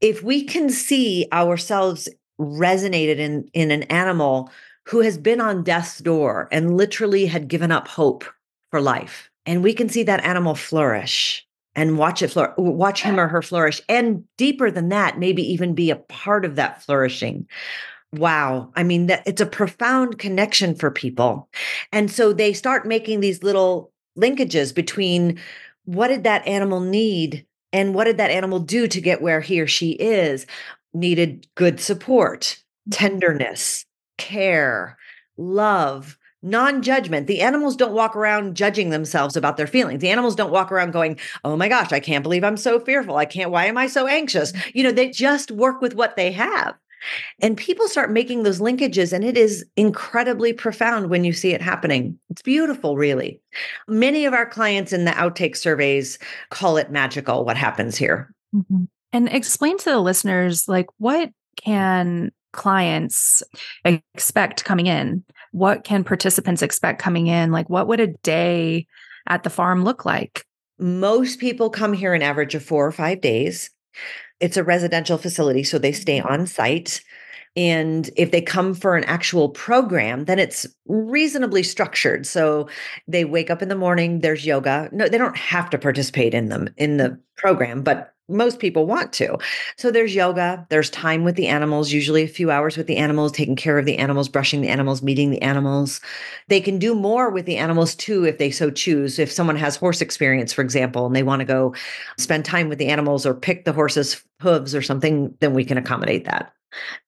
If 0.00 0.22
we 0.22 0.44
can 0.44 0.68
see 0.70 1.26
ourselves 1.32 2.08
resonated 2.40 3.18
in, 3.18 3.48
in 3.52 3.70
an 3.70 3.84
animal 3.84 4.50
who 4.86 5.00
has 5.00 5.16
been 5.16 5.40
on 5.40 5.62
death's 5.62 5.98
door 5.98 6.48
and 6.50 6.76
literally 6.76 7.26
had 7.26 7.48
given 7.48 7.72
up 7.72 7.88
hope 7.88 8.24
for 8.70 8.80
life, 8.80 9.30
and 9.46 9.62
we 9.62 9.72
can 9.72 9.88
see 9.88 10.02
that 10.02 10.24
animal 10.24 10.54
flourish 10.54 11.46
and 11.76 11.98
watch 11.98 12.22
it 12.22 12.28
flourish, 12.28 12.54
watch 12.56 13.02
him 13.02 13.18
or 13.18 13.28
her 13.28 13.42
flourish. 13.42 13.80
And 13.88 14.24
deeper 14.36 14.70
than 14.70 14.90
that, 14.90 15.18
maybe 15.18 15.42
even 15.42 15.74
be 15.74 15.90
a 15.90 15.96
part 15.96 16.44
of 16.44 16.56
that 16.56 16.82
flourishing. 16.82 17.46
Wow. 18.12 18.70
I 18.76 18.84
mean, 18.84 19.06
that 19.06 19.24
it's 19.26 19.40
a 19.40 19.46
profound 19.46 20.18
connection 20.18 20.74
for 20.76 20.90
people. 20.90 21.48
And 21.92 22.10
so 22.10 22.32
they 22.32 22.52
start 22.52 22.86
making 22.86 23.20
these 23.20 23.42
little 23.42 23.92
linkages 24.16 24.72
between 24.74 25.40
what 25.84 26.08
did 26.08 26.24
that 26.24 26.46
animal 26.46 26.80
need 26.80 27.44
and 27.72 27.92
what 27.92 28.04
did 28.04 28.18
that 28.18 28.30
animal 28.30 28.60
do 28.60 28.86
to 28.86 29.00
get 29.00 29.20
where 29.20 29.40
he 29.40 29.60
or 29.60 29.66
she 29.66 29.90
is? 29.92 30.46
Needed 30.92 31.48
good 31.56 31.80
support, 31.80 32.40
mm-hmm. 32.88 32.90
tenderness, 32.90 33.84
care, 34.16 34.96
love, 35.36 36.16
non 36.44 36.82
judgment. 36.82 37.26
The 37.26 37.40
animals 37.40 37.74
don't 37.74 37.92
walk 37.92 38.14
around 38.14 38.54
judging 38.54 38.90
themselves 38.90 39.36
about 39.36 39.56
their 39.56 39.66
feelings. 39.66 40.00
The 40.00 40.10
animals 40.10 40.36
don't 40.36 40.52
walk 40.52 40.70
around 40.70 40.92
going, 40.92 41.18
Oh 41.42 41.56
my 41.56 41.68
gosh, 41.68 41.92
I 41.92 42.00
can't 42.00 42.22
believe 42.22 42.44
I'm 42.44 42.56
so 42.56 42.78
fearful. 42.78 43.16
I 43.16 43.24
can't, 43.24 43.50
why 43.50 43.64
am 43.64 43.78
I 43.78 43.86
so 43.86 44.06
anxious? 44.06 44.52
You 44.74 44.84
know, 44.84 44.92
they 44.92 45.10
just 45.10 45.50
work 45.50 45.80
with 45.80 45.94
what 45.94 46.16
they 46.16 46.30
have. 46.32 46.74
And 47.40 47.56
people 47.56 47.88
start 47.88 48.10
making 48.10 48.42
those 48.42 48.60
linkages, 48.60 49.12
and 49.12 49.24
it 49.24 49.36
is 49.36 49.64
incredibly 49.76 50.54
profound 50.54 51.10
when 51.10 51.22
you 51.22 51.34
see 51.34 51.52
it 51.52 51.60
happening. 51.60 52.18
It's 52.30 52.40
beautiful, 52.40 52.96
really. 52.96 53.40
Many 53.86 54.24
of 54.24 54.32
our 54.32 54.46
clients 54.46 54.92
in 54.92 55.04
the 55.04 55.10
outtake 55.10 55.56
surveys 55.56 56.18
call 56.50 56.78
it 56.78 56.90
magical, 56.90 57.44
what 57.44 57.58
happens 57.58 57.96
here. 57.96 58.32
Mm-hmm. 58.54 58.84
And 59.12 59.28
explain 59.28 59.76
to 59.78 59.90
the 59.90 60.00
listeners, 60.00 60.66
like, 60.66 60.86
what 60.98 61.30
can 61.56 62.32
clients 62.54 63.42
expect 63.84 64.64
coming 64.64 64.86
in? 64.86 65.22
What 65.52 65.84
can 65.84 66.04
participants 66.04 66.62
expect 66.62 67.00
coming 67.00 67.26
in? 67.26 67.52
Like, 67.52 67.68
what 67.68 67.86
would 67.88 68.00
a 68.00 68.08
day 68.22 68.86
at 69.28 69.42
the 69.42 69.50
farm 69.50 69.84
look 69.84 70.04
like? 70.04 70.44
Most 70.78 71.38
people 71.38 71.70
come 71.70 71.92
here 71.92 72.14
an 72.14 72.22
average 72.22 72.54
of 72.54 72.64
four 72.64 72.86
or 72.86 72.92
five 72.92 73.20
days. 73.20 73.70
It's 74.40 74.56
a 74.56 74.64
residential 74.64 75.18
facility, 75.18 75.62
so 75.62 75.78
they 75.78 75.92
stay 75.92 76.18
mm-hmm. 76.18 76.32
on 76.32 76.46
site. 76.46 77.00
And 77.56 78.10
if 78.16 78.30
they 78.30 78.40
come 78.40 78.74
for 78.74 78.96
an 78.96 79.04
actual 79.04 79.48
program, 79.48 80.24
then 80.24 80.38
it's 80.38 80.66
reasonably 80.86 81.62
structured. 81.62 82.26
So 82.26 82.68
they 83.06 83.24
wake 83.24 83.50
up 83.50 83.62
in 83.62 83.68
the 83.68 83.76
morning, 83.76 84.20
there's 84.20 84.44
yoga. 84.44 84.88
No, 84.92 85.08
they 85.08 85.18
don't 85.18 85.36
have 85.36 85.70
to 85.70 85.78
participate 85.78 86.34
in 86.34 86.48
them 86.48 86.68
in 86.76 86.96
the 86.96 87.18
program, 87.36 87.82
but 87.82 88.14
most 88.28 88.58
people 88.58 88.86
want 88.86 89.12
to. 89.12 89.36
So 89.76 89.90
there's 89.90 90.14
yoga, 90.14 90.66
there's 90.70 90.88
time 90.88 91.24
with 91.24 91.36
the 91.36 91.46
animals, 91.46 91.92
usually 91.92 92.22
a 92.22 92.28
few 92.28 92.50
hours 92.50 92.76
with 92.76 92.86
the 92.86 92.96
animals, 92.96 93.32
taking 93.32 93.56
care 93.56 93.78
of 93.78 93.84
the 93.84 93.98
animals, 93.98 94.28
brushing 94.28 94.62
the 94.62 94.68
animals, 94.68 95.02
meeting 95.02 95.30
the 95.30 95.42
animals. 95.42 96.00
They 96.48 96.60
can 96.60 96.78
do 96.78 96.94
more 96.94 97.30
with 97.30 97.44
the 97.44 97.58
animals 97.58 97.94
too 97.94 98.24
if 98.24 98.38
they 98.38 98.50
so 98.50 98.70
choose. 98.70 99.18
If 99.18 99.30
someone 99.30 99.56
has 99.56 99.76
horse 99.76 100.00
experience, 100.00 100.52
for 100.52 100.62
example, 100.62 101.06
and 101.06 101.14
they 101.14 101.22
want 101.22 101.40
to 101.40 101.44
go 101.44 101.74
spend 102.18 102.46
time 102.46 102.68
with 102.68 102.78
the 102.78 102.88
animals 102.88 103.26
or 103.26 103.34
pick 103.34 103.66
the 103.66 103.74
horse's 103.74 104.24
hooves 104.40 104.74
or 104.74 104.80
something, 104.80 105.36
then 105.40 105.52
we 105.52 105.64
can 105.64 105.76
accommodate 105.76 106.24
that. 106.24 106.54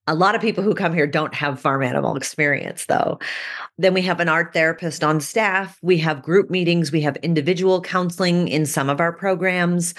A 0.06 0.14
lot 0.14 0.34
of 0.34 0.40
people 0.40 0.62
who 0.62 0.74
come 0.74 0.94
here 0.94 1.06
don't 1.06 1.34
have 1.34 1.60
farm 1.60 1.82
animal 1.82 2.16
experience, 2.16 2.86
though. 2.86 3.18
Then 3.78 3.94
we 3.94 4.02
have 4.02 4.20
an 4.20 4.28
art 4.28 4.52
therapist 4.52 5.02
on 5.02 5.20
staff. 5.20 5.78
We 5.82 5.98
have 5.98 6.22
group 6.22 6.50
meetings. 6.50 6.92
We 6.92 7.00
have 7.02 7.16
individual 7.16 7.80
counseling 7.80 8.48
in 8.48 8.66
some 8.66 8.88
of 8.88 9.00
our 9.00 9.12
programs. 9.12 9.94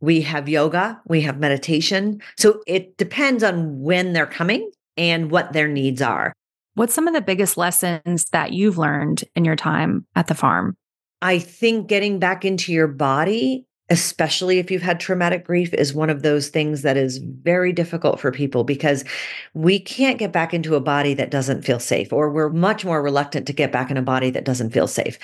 We 0.00 0.22
have 0.22 0.48
yoga, 0.48 1.00
we 1.06 1.20
have 1.22 1.38
meditation. 1.38 2.22
So 2.38 2.62
it 2.66 2.96
depends 2.96 3.44
on 3.44 3.80
when 3.80 4.14
they're 4.14 4.26
coming 4.26 4.70
and 4.96 5.30
what 5.30 5.52
their 5.52 5.68
needs 5.68 6.00
are. 6.00 6.32
What's 6.74 6.94
some 6.94 7.06
of 7.06 7.14
the 7.14 7.20
biggest 7.20 7.56
lessons 7.58 8.24
that 8.32 8.52
you've 8.52 8.78
learned 8.78 9.24
in 9.34 9.44
your 9.44 9.56
time 9.56 10.06
at 10.16 10.26
the 10.26 10.34
farm? 10.34 10.76
I 11.20 11.38
think 11.38 11.88
getting 11.88 12.18
back 12.18 12.44
into 12.46 12.72
your 12.72 12.88
body 12.88 13.66
especially 13.90 14.58
if 14.58 14.70
you've 14.70 14.82
had 14.82 15.00
traumatic 15.00 15.44
grief, 15.44 15.74
is 15.74 15.92
one 15.92 16.08
of 16.08 16.22
those 16.22 16.48
things 16.48 16.82
that 16.82 16.96
is 16.96 17.18
very 17.18 17.72
difficult 17.72 18.20
for 18.20 18.30
people 18.30 18.62
because 18.62 19.04
we 19.52 19.80
can't 19.80 20.18
get 20.18 20.32
back 20.32 20.54
into 20.54 20.76
a 20.76 20.80
body 20.80 21.12
that 21.14 21.30
doesn't 21.30 21.62
feel 21.62 21.80
safe, 21.80 22.12
or 22.12 22.30
we're 22.30 22.48
much 22.48 22.84
more 22.84 23.02
reluctant 23.02 23.46
to 23.48 23.52
get 23.52 23.72
back 23.72 23.90
in 23.90 23.96
a 23.96 24.02
body 24.02 24.30
that 24.30 24.44
doesn't 24.44 24.70
feel 24.70 24.86
safe. 24.86 25.18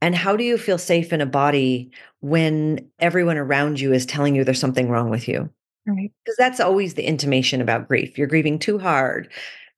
And 0.00 0.14
how 0.14 0.36
do 0.36 0.44
you 0.44 0.56
feel 0.56 0.78
safe 0.78 1.12
in 1.12 1.20
a 1.20 1.26
body 1.26 1.90
when 2.20 2.88
everyone 3.00 3.36
around 3.36 3.80
you 3.80 3.92
is 3.92 4.06
telling 4.06 4.36
you 4.36 4.44
there's 4.44 4.60
something 4.60 4.88
wrong 4.88 5.10
with 5.10 5.26
you? 5.26 5.50
Right. 5.84 6.12
Because 6.24 6.36
that's 6.36 6.60
always 6.60 6.94
the 6.94 7.04
intimation 7.04 7.60
about 7.60 7.88
grief. 7.88 8.16
You're 8.16 8.28
grieving 8.28 8.60
too 8.60 8.78
hard 8.78 9.28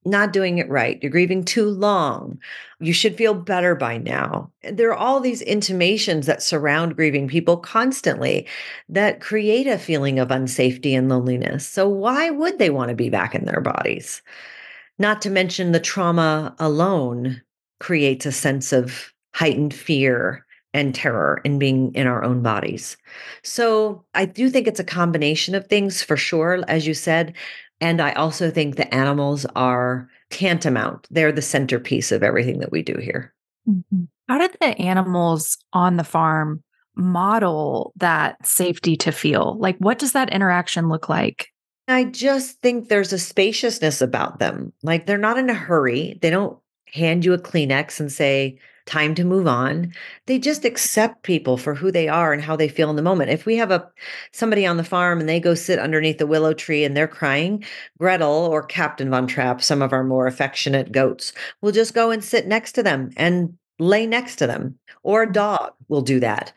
not 0.05 0.33
doing 0.33 0.59
it 0.59 0.69
right. 0.69 0.99
You're 1.03 1.11
grieving 1.11 1.45
too 1.45 1.69
long. 1.69 2.39
You 2.81 2.93
should 2.93 3.17
feel 3.17 3.35
better 3.35 3.75
by 3.75 3.97
now. 3.99 4.51
There 4.71 4.91
are 4.91 4.97
all 4.97 5.21
these 5.21 5.41
intimations 5.41 6.27
that 6.27 6.43
surround 6.43 6.97
grieving 6.97 7.29
people 7.29 7.57
constantly 7.57 8.47
that 8.89 9.21
create 9.21 9.67
a 9.67 9.79
feeling 9.79 10.19
of 10.19 10.29
unsafety 10.29 10.97
and 10.97 11.09
loneliness. 11.09 11.67
So, 11.67 11.89
why 11.89 12.31
would 12.31 12.59
they 12.59 12.71
want 12.71 12.91
to 12.91 12.95
be 12.95 13.09
back 13.09 13.35
in 13.35 13.47
their 13.47 13.61
bodies? 13.61 14.23
Not 14.99 15.23
to 15.23 15.31
mention 15.31 15.73
the 15.73 15.81
trauma 15.81 16.55
alone 16.59 17.43
creates 17.81 18.27
a 18.27 18.33
sense 18.33 18.73
of 18.73 19.13
heightened 19.35 19.75
fear 19.75 20.45
and 20.73 20.95
terror 20.95 21.41
in 21.45 21.59
being 21.59 21.95
in 21.95 22.07
our 22.07 22.25
own 22.25 22.43
bodies. 22.43 22.97
So, 23.43 24.05
I 24.15 24.27
do 24.27 24.51
think 24.51 24.67
it's 24.67 24.81
a 24.81 24.85
combination 24.85 25.55
of 25.55 25.67
things 25.67 26.03
for 26.03 26.17
sure. 26.17 26.63
As 26.69 26.87
you 26.87 26.95
said, 26.95 27.35
and 27.85 28.01
I 28.01 28.13
also 28.13 28.51
think 28.51 28.77
the 28.77 28.93
animals 28.95 29.45
are 29.55 30.09
tantamount. 30.31 31.07
They're 31.11 31.33
the 31.33 31.43
centerpiece 31.43 32.13
of 32.13 32.23
everything 32.23 32.61
that 32.61 32.73
we 32.73 32.83
do 32.83 32.97
here. 32.97 33.35
Mm-hmm. 33.69 34.05
How 34.27 34.39
did 34.39 34.57
the 34.59 34.79
animals 34.81 35.59
on 35.75 35.99
the 35.99 36.03
farm 36.05 36.63
model 36.97 37.93
that 37.97 38.45
safety 38.47 38.97
to 38.97 39.13
feel? 39.13 39.59
Like, 39.59 39.77
what 39.81 39.99
does 39.99 40.13
that 40.13 40.33
interaction 40.33 40.89
look 40.89 41.11
like? 41.11 41.49
I 41.87 42.05
just 42.05 42.59
think 42.63 42.89
there's 42.89 43.13
a 43.13 43.19
spaciousness 43.19 44.01
about 44.01 44.39
them. 44.39 44.73
Like, 44.83 45.05
they're 45.05 45.19
not 45.19 45.37
in 45.37 45.51
a 45.51 45.55
hurry. 45.55 46.19
They 46.23 46.31
don't 46.31 46.59
hand 46.87 47.23
you 47.23 47.35
a 47.35 47.39
Kleenex 47.39 48.01
and 48.01 48.11
say, 48.11 48.59
time 48.87 49.15
to 49.15 49.25
move 49.25 49.47
on. 49.47 49.93
They 50.27 50.39
just 50.39 50.65
accept 50.65 51.23
people 51.23 51.57
for 51.57 51.75
who 51.75 51.91
they 51.91 52.09
are 52.09 52.33
and 52.33 52.43
how 52.43 52.57
they 52.57 52.69
feel 52.69 52.91
in 52.91 52.97
the 52.97 53.03
moment. 53.03 53.31
If 53.31 53.47
we 53.47 53.57
have 53.57 53.71
a 53.71 53.91
somebody 54.33 54.67
on 54.67 54.77
the 54.77 54.85
farm 54.85 55.21
and 55.21 55.29
they 55.29 55.41
go 55.41 55.55
sit 55.55 55.79
underneath 55.79 56.19
the 56.19 56.27
willow 56.27 56.55
tree 56.55 56.85
and 56.85 56.97
they're 56.97 57.09
crying, 57.09 57.65
Gretel 57.99 58.29
or 58.29 58.63
Captain 58.63 59.11
Von 59.11 59.27
Trapp, 59.27 59.63
some 59.63 59.83
of 59.83 59.93
our 59.93 60.05
more 60.05 60.27
affectionate 60.27 60.93
goats, 60.93 61.33
will 61.61 61.73
just 61.73 61.95
go 61.95 62.11
and 62.11 62.23
sit 62.23 62.47
next 62.47 62.73
to 62.73 62.83
them 62.83 63.11
and 63.17 63.57
lay 63.79 64.07
next 64.07 64.37
to 64.37 64.47
them. 64.47 64.79
Or 65.03 65.23
a 65.23 65.27
mm-hmm. 65.27 65.33
dog 65.33 65.73
will 65.89 66.03
do 66.03 66.21
that 66.21 66.53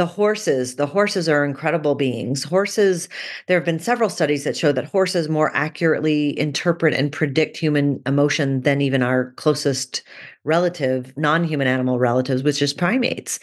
the 0.00 0.06
horses 0.06 0.76
the 0.76 0.86
horses 0.86 1.28
are 1.28 1.44
incredible 1.44 1.94
beings. 1.94 2.42
Horses 2.42 3.06
there 3.48 3.58
have 3.58 3.66
been 3.66 3.78
several 3.78 4.08
studies 4.08 4.44
that 4.44 4.56
show 4.56 4.72
that 4.72 4.86
horses 4.86 5.28
more 5.28 5.54
accurately 5.54 6.38
interpret 6.38 6.94
and 6.94 7.12
predict 7.12 7.58
human 7.58 8.00
emotion 8.06 8.62
than 8.62 8.80
even 8.80 9.02
our 9.02 9.32
closest 9.32 10.02
relative 10.44 11.14
non-human 11.18 11.66
animal 11.66 11.98
relatives 11.98 12.42
which 12.42 12.62
is 12.62 12.72
primates 12.72 13.38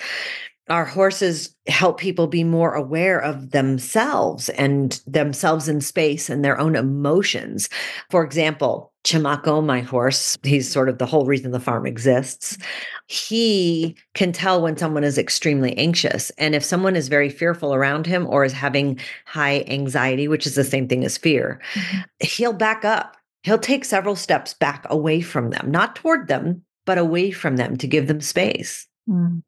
our 0.70 0.86
horses 0.86 1.56
help 1.68 2.00
people 2.00 2.28
be 2.28 2.44
more 2.44 2.74
aware 2.74 3.20
of 3.20 3.52
themselves 3.52 4.50
and 4.50 5.02
themselves 5.08 5.70
in 5.70 5.80
space 5.80 6.30
and 6.30 6.44
their 6.44 6.60
own 6.60 6.76
emotions. 6.76 7.70
For 8.10 8.24
example, 8.24 8.92
Chimako, 9.06 9.64
my 9.64 9.80
horse, 9.80 10.38
he's 10.44 10.70
sort 10.70 10.90
of 10.90 10.98
the 10.98 11.06
whole 11.06 11.26
reason 11.26 11.52
the 11.52 11.60
farm 11.60 11.86
exists. 11.86 12.58
He 13.08 13.96
can 14.14 14.34
tell 14.34 14.62
when 14.62 14.76
someone 14.76 15.06
is 15.06 15.18
extremely 15.18 15.78
anxious. 15.78 16.30
And 16.32 16.54
if 16.54 16.64
someone 16.64 16.98
is 16.98 17.08
very 17.08 17.30
fearful 17.30 17.74
around 17.74 18.06
him 18.06 18.28
or 18.28 18.44
is 18.44 18.52
having 18.52 19.00
high 19.26 19.64
anxiety, 19.68 20.28
which 20.28 20.46
is 20.46 20.56
the 20.56 20.66
same 20.66 20.90
thing 20.90 21.06
as 21.06 21.18
fear, 21.18 21.62
mm-hmm. 21.74 22.00
he'll 22.20 22.54
back 22.54 22.84
up. 22.84 23.16
He'll 23.44 23.58
take 23.58 23.86
several 23.86 24.18
steps 24.18 24.54
back 24.54 24.86
away 24.90 25.22
from 25.22 25.52
them, 25.52 25.72
not 25.72 25.96
toward 25.96 26.28
them, 26.28 26.64
but 26.86 26.98
away 26.98 27.32
from 27.32 27.56
them 27.56 27.78
to 27.78 27.88
give 27.88 28.08
them 28.08 28.20
space. 28.20 28.88
Mm. 29.10 29.44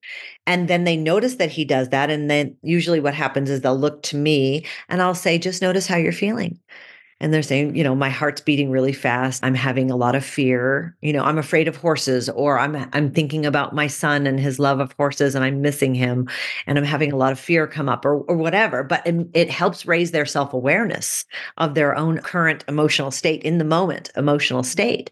And 0.48 0.68
then 0.68 0.84
they 0.84 0.98
notice 0.98 1.36
that 1.36 1.51
he 1.51 1.66
does 1.66 1.89
that. 1.89 2.10
And 2.10 2.30
then 2.30 2.56
usually 2.62 3.00
what 3.00 3.13
happens 3.13 3.50
is 3.50 3.62
they'll 3.62 3.78
look 3.78 4.04
to 4.04 4.18
me 4.18 4.66
and 4.88 5.01
I'll 5.01 5.16
say, 5.16 5.38
just 5.38 5.62
notice 5.62 5.88
how 5.88 5.98
you're 5.98 6.12
feeling. 6.12 6.60
And 7.22 7.34
they're 7.34 7.44
saying, 7.44 7.75
you 7.75 7.84
know, 7.84 7.96
my 7.96 8.10
heart's 8.10 8.39
beating 8.39 8.72
really 8.72 8.94
fast. 8.94 9.44
I'm 9.44 9.54
having 9.54 9.92
a 9.92 9.98
lot 9.98 10.16
of 10.16 10.24
fear. 10.24 10.96
You 11.01 11.12
know, 11.12 11.24
I'm 11.24 11.38
afraid 11.38 11.68
of 11.68 11.75
horses, 11.75 12.30
or 12.30 12.58
I'm 12.58 12.78
I'm 12.94 13.12
thinking 13.12 13.46
about 13.46 13.75
my 13.75 13.88
son 13.88 14.25
and 14.25 14.39
his 14.39 14.58
love 14.58 14.80
of 14.80 14.94
horses, 14.94 15.36
and 15.36 15.44
I'm 15.44 15.62
missing 15.62 15.94
him, 15.94 16.30
and 16.66 16.78
I'm 16.78 16.86
having 16.86 17.12
a 17.12 17.18
lot 17.18 17.34
of 17.34 17.39
fear 17.39 17.68
come 17.68 17.89
up, 17.89 18.06
or 18.06 18.20
or 18.20 18.38
whatever. 18.38 18.84
But 18.84 19.06
it, 19.06 19.28
it 19.34 19.50
helps 19.50 19.86
raise 19.86 20.12
their 20.12 20.25
self 20.25 20.54
awareness 20.54 21.25
of 21.58 21.75
their 21.75 21.94
own 21.94 22.20
current 22.20 22.63
emotional 22.70 23.12
state 23.12 23.44
in 23.44 23.58
the 23.58 23.66
moment, 23.66 24.12
emotional 24.16 24.63
state. 24.63 25.12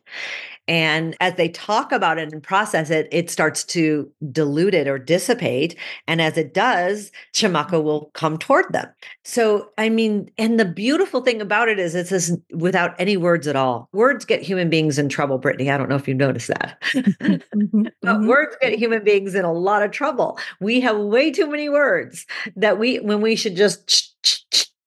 And 0.67 1.15
as 1.21 1.35
they 1.35 1.49
talk 1.49 1.91
about 1.91 2.17
it 2.17 2.31
and 2.33 2.43
process 2.43 2.89
it, 2.89 3.07
it 3.11 3.29
starts 3.29 3.63
to 3.65 4.11
dilute 4.31 4.73
it 4.73 4.87
or 4.87 4.99
dissipate. 4.99 5.77
And 6.07 6.21
as 6.21 6.37
it 6.37 6.53
does, 6.53 7.11
Chimako 7.33 7.81
will 7.81 8.11
come 8.13 8.37
toward 8.37 8.65
them. 8.73 8.87
So, 9.23 9.69
I 9.77 9.89
mean, 9.89 10.29
and 10.37 10.59
the 10.59 10.65
beautiful 10.65 11.21
thing 11.21 11.41
about 11.41 11.69
it 11.69 11.79
is 11.79 11.95
it's 11.95 12.09
this 12.09 12.35
without 12.51 12.95
any 12.99 13.15
words 13.15 13.47
at 13.47 13.55
all. 13.55 13.87
Words 13.93 14.25
get 14.25 14.41
human 14.41 14.69
beings 14.69 14.99
in 14.99 15.07
trouble, 15.07 15.37
Brittany. 15.37 15.71
I 15.71 15.77
don't 15.77 15.89
know 15.89 15.95
if 15.95 16.07
you've 16.07 16.17
noticed 16.17 16.47
that. 16.47 16.81
Mm-hmm, 17.27 17.83
but 18.01 18.15
mm-hmm. 18.17 18.27
words 18.27 18.55
get 18.61 18.77
human 18.77 19.03
beings 19.03 19.35
in 19.35 19.43
a 19.43 19.51
lot 19.51 19.81
of 19.81 19.91
trouble. 19.91 20.37
We 20.59 20.79
have 20.81 20.97
way 20.97 21.31
too 21.31 21.49
many 21.49 21.69
words 21.69 22.25
that 22.55 22.77
we, 22.77 22.97
when 22.99 23.21
we 23.21 23.35
should 23.35 23.55
just, 23.55 24.13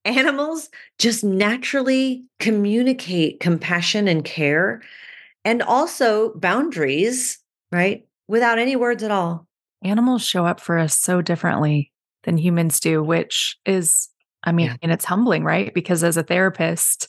animals 0.04 0.68
just 0.98 1.24
naturally 1.24 2.24
communicate 2.38 3.40
compassion 3.40 4.08
and 4.08 4.24
care 4.24 4.82
and 5.44 5.62
also 5.62 6.32
boundaries, 6.34 7.38
right? 7.72 8.06
Without 8.28 8.58
any 8.58 8.76
words 8.76 9.02
at 9.02 9.10
all. 9.10 9.46
Animals 9.82 10.22
show 10.22 10.44
up 10.46 10.60
for 10.60 10.78
us 10.78 10.98
so 10.98 11.22
differently 11.22 11.90
than 12.24 12.36
humans 12.36 12.80
do, 12.80 13.02
which 13.02 13.56
is, 13.64 14.08
I 14.44 14.52
mean, 14.52 14.66
yeah. 14.66 14.76
and 14.82 14.92
it's 14.92 15.04
humbling, 15.04 15.42
right? 15.44 15.72
Because 15.72 16.04
as 16.04 16.16
a 16.16 16.22
therapist, 16.22 17.08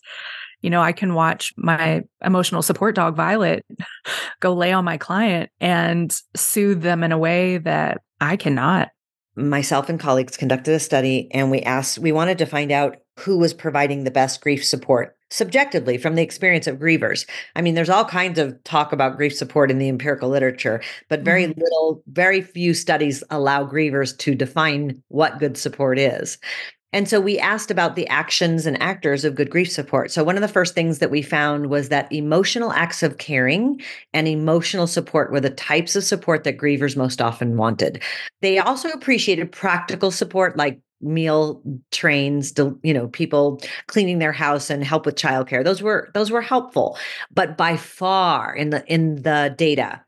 you 0.62 0.70
know, 0.70 0.82
I 0.82 0.92
can 0.92 1.14
watch 1.14 1.54
my 1.58 2.04
emotional 2.24 2.62
support 2.62 2.96
dog, 2.96 3.16
Violet, 3.16 3.66
go 4.40 4.54
lay 4.54 4.72
on 4.72 4.86
my 4.86 4.98
client 4.98 5.50
and 5.60 6.16
soothe 6.36 6.82
them 6.82 7.04
in 7.04 7.12
a 7.12 7.18
way 7.18 7.58
that 7.60 8.02
I 8.20 8.38
cannot. 8.38 8.90
Myself 9.36 9.90
and 9.90 10.00
colleagues 10.00 10.38
conducted 10.38 10.74
a 10.74 10.80
study 10.80 11.30
and 11.32 11.50
we 11.50 11.62
asked, 11.62 12.00
we 12.00 12.12
wanted 12.12 12.38
to 12.40 12.46
find 12.46 12.72
out 12.72 12.98
who 13.22 13.38
was 13.38 13.54
providing 13.54 14.04
the 14.04 14.12
best 14.12 14.42
grief 14.42 14.66
support 14.66 15.16
subjectively 15.32 15.98
from 15.98 16.16
the 16.16 16.22
experience 16.22 16.68
of 16.68 16.78
grievers. 16.78 17.26
I 17.56 17.62
mean, 17.62 17.74
there's 17.74 17.90
all 17.90 18.06
kinds 18.06 18.38
of 18.38 18.62
talk 18.66 18.92
about 18.92 19.16
grief 19.16 19.36
support 19.36 19.72
in 19.72 19.80
the 19.80 19.88
empirical 19.88 20.30
literature, 20.30 20.82
but 21.08 21.22
very 21.22 21.46
mm-hmm. 21.46 21.60
little, 21.60 22.04
very 22.08 22.42
few 22.42 22.74
studies 22.74 23.24
allow 23.30 23.66
grievers 23.66 24.16
to 24.20 24.36
define 24.36 25.02
what 25.08 25.40
good 25.40 25.58
support 25.58 25.98
is. 25.98 26.38
And 26.94 27.08
so 27.08 27.22
we 27.22 27.40
asked 27.40 27.72
about 27.72 27.96
the 27.96 28.08
actions 28.10 28.66
and 28.66 28.82
actors 28.82 29.24
of 29.24 29.36
good 29.36 29.50
grief 29.50 29.72
support. 29.72 30.12
So 30.12 30.26
one 30.26 30.36
of 30.36 30.42
the 30.42 30.50
first 30.50 30.76
things 30.76 31.00
that 31.00 31.10
we 31.10 31.22
found 31.22 31.68
was 31.68 31.88
that 31.88 32.12
emotional 32.12 32.74
acts 32.74 33.02
of 33.02 33.18
caring 33.18 33.82
and 34.14 34.28
emotional 34.28 34.88
support 34.88 35.32
were 35.32 35.40
the 35.40 35.50
types 35.50 35.96
of 35.96 36.04
support 36.04 36.44
that 36.44 36.58
grievers 36.58 36.98
most 36.98 37.22
often 37.22 37.56
wanted. 37.56 38.04
They 38.42 38.60
also 38.60 38.90
appreciated 38.90 39.54
practical 39.54 40.12
support 40.12 40.58
like 40.58 40.82
meal 41.02 41.62
trains 41.92 42.54
you 42.84 42.94
know 42.94 43.08
people 43.10 43.62
cleaning 43.88 44.20
their 44.20 44.32
house 44.32 44.70
and 44.70 44.84
help 44.84 45.06
with 45.06 45.16
childcare 45.16 45.64
those 45.64 45.82
were 45.82 46.10
those 46.14 46.32
were 46.32 46.42
helpful 46.42 46.98
but 47.32 47.58
by 47.58 47.78
far 47.78 48.56
in 48.56 48.70
the 48.70 48.86
in 48.92 49.16
the 49.24 49.54
data 49.58 50.02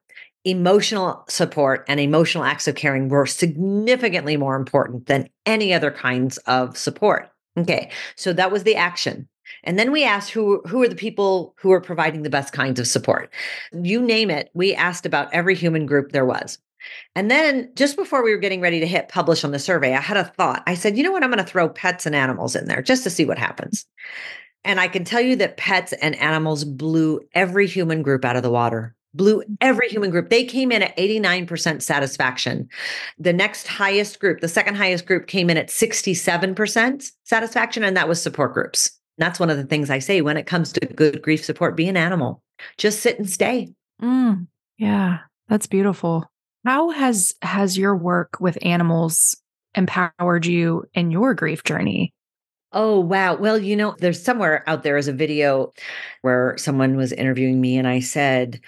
emotional 0.46 1.24
support 1.30 1.86
and 1.88 2.00
emotional 2.00 2.44
acts 2.44 2.68
of 2.68 2.76
caring 2.76 3.08
were 3.08 3.26
significantly 3.26 4.38
more 4.38 4.56
important 4.56 5.06
than 5.06 5.30
any 5.46 5.74
other 5.74 5.92
kinds 5.92 6.38
of 6.40 6.78
support. 6.78 7.30
Okay, 7.58 7.92
so 8.16 8.34
that 8.34 8.52
was 8.52 8.64
the 8.64 8.76
action. 8.76 9.28
And 9.64 9.78
then 9.78 9.92
we 9.92 10.04
asked 10.04 10.32
who 10.32 10.62
who 10.68 10.82
are 10.82 10.88
the 10.88 10.96
people 10.96 11.54
who 11.58 11.72
are 11.72 11.82
providing 11.82 12.24
the 12.24 12.30
best 12.30 12.52
kinds 12.52 12.80
of 12.80 12.88
support. 12.88 13.32
You 13.72 14.02
name 14.02 14.30
it, 14.30 14.50
we 14.54 14.74
asked 14.74 15.06
about 15.06 15.34
every 15.34 15.56
human 15.56 15.86
group 15.86 16.12
there 16.12 16.26
was. 16.26 16.58
And 17.16 17.30
then 17.30 17.72
just 17.76 17.96
before 17.96 18.24
we 18.24 18.32
were 18.32 18.38
getting 18.38 18.62
ready 18.62 18.80
to 18.80 18.88
hit 18.88 19.10
publish 19.10 19.44
on 19.44 19.52
the 19.52 19.60
survey, 19.60 19.94
I 19.94 20.02
had 20.02 20.18
a 20.18 20.26
thought. 20.26 20.64
I 20.68 20.76
said, 20.76 20.98
"You 20.98 21.04
know 21.04 21.12
what? 21.12 21.24
I'm 21.24 21.32
going 21.32 21.44
to 21.44 21.50
throw 21.50 21.70
pets 21.70 22.06
and 22.06 22.16
animals 22.16 22.56
in 22.56 22.66
there 22.66 22.82
just 22.82 23.04
to 23.04 23.10
see 23.10 23.26
what 23.26 23.38
happens." 23.38 23.86
And 24.66 24.80
I 24.80 24.88
can 24.88 25.04
tell 25.04 25.22
you 25.22 25.36
that 25.38 25.58
pets 25.58 25.94
and 25.94 26.16
animals 26.16 26.64
blew 26.64 27.20
every 27.34 27.68
human 27.68 28.02
group 28.02 28.24
out 28.24 28.38
of 28.38 28.44
the 28.44 28.52
water 28.52 28.96
blew 29.14 29.44
every 29.62 29.90
human 29.90 30.10
group. 30.10 30.30
They 30.30 30.44
came 30.44 30.72
in 30.72 30.84
at 30.84 30.98
89% 30.98 31.82
satisfaction. 31.82 32.68
The 33.18 33.34
next 33.34 33.68
highest 33.68 34.20
group, 34.20 34.42
the 34.42 34.48
second 34.48 34.76
highest 34.76 35.06
group 35.06 35.28
came 35.28 35.50
in 35.50 35.58
at 35.58 35.68
67% 35.68 37.12
satisfaction, 37.24 37.84
and 37.84 37.96
that 37.96 38.08
was 38.08 38.22
support 38.22 38.54
groups. 38.54 39.00
And 39.18 39.26
that's 39.26 39.40
one 39.40 39.50
of 39.50 39.58
the 39.58 39.66
things 39.66 39.90
I 39.90 40.00
say 40.00 40.22
when 40.22 40.38
it 40.38 40.48
comes 40.48 40.74
to 40.74 40.86
good 40.86 41.22
grief 41.22 41.46
support 41.46 41.78
be 41.78 41.88
an 41.88 41.98
animal, 41.98 42.42
just 42.78 43.02
sit 43.02 43.20
and 43.20 43.30
stay. 43.30 43.74
Mm, 44.02 44.48
yeah, 44.78 45.20
that's 45.48 45.68
beautiful. 45.68 46.30
How 46.66 46.90
has 46.92 47.36
has 47.42 47.78
your 47.78 47.96
work 47.96 48.38
with 48.40 48.58
animals 48.62 49.36
empowered 49.76 50.46
you 50.46 50.86
in 50.94 51.12
your 51.12 51.34
grief 51.34 51.64
journey? 51.64 52.14
Oh, 52.72 53.00
wow. 53.00 53.36
Well, 53.36 53.58
you 53.60 53.76
know, 53.76 53.96
there's 54.00 54.22
somewhere 54.22 54.64
out 54.66 54.84
there 54.84 54.98
is 54.98 55.08
a 55.08 55.14
video 55.14 55.74
where 56.22 56.56
someone 56.58 56.96
was 56.96 57.12
interviewing 57.12 57.62
me 57.62 57.78
and 57.78 57.88
I 57.88 58.00
said, 58.00 58.60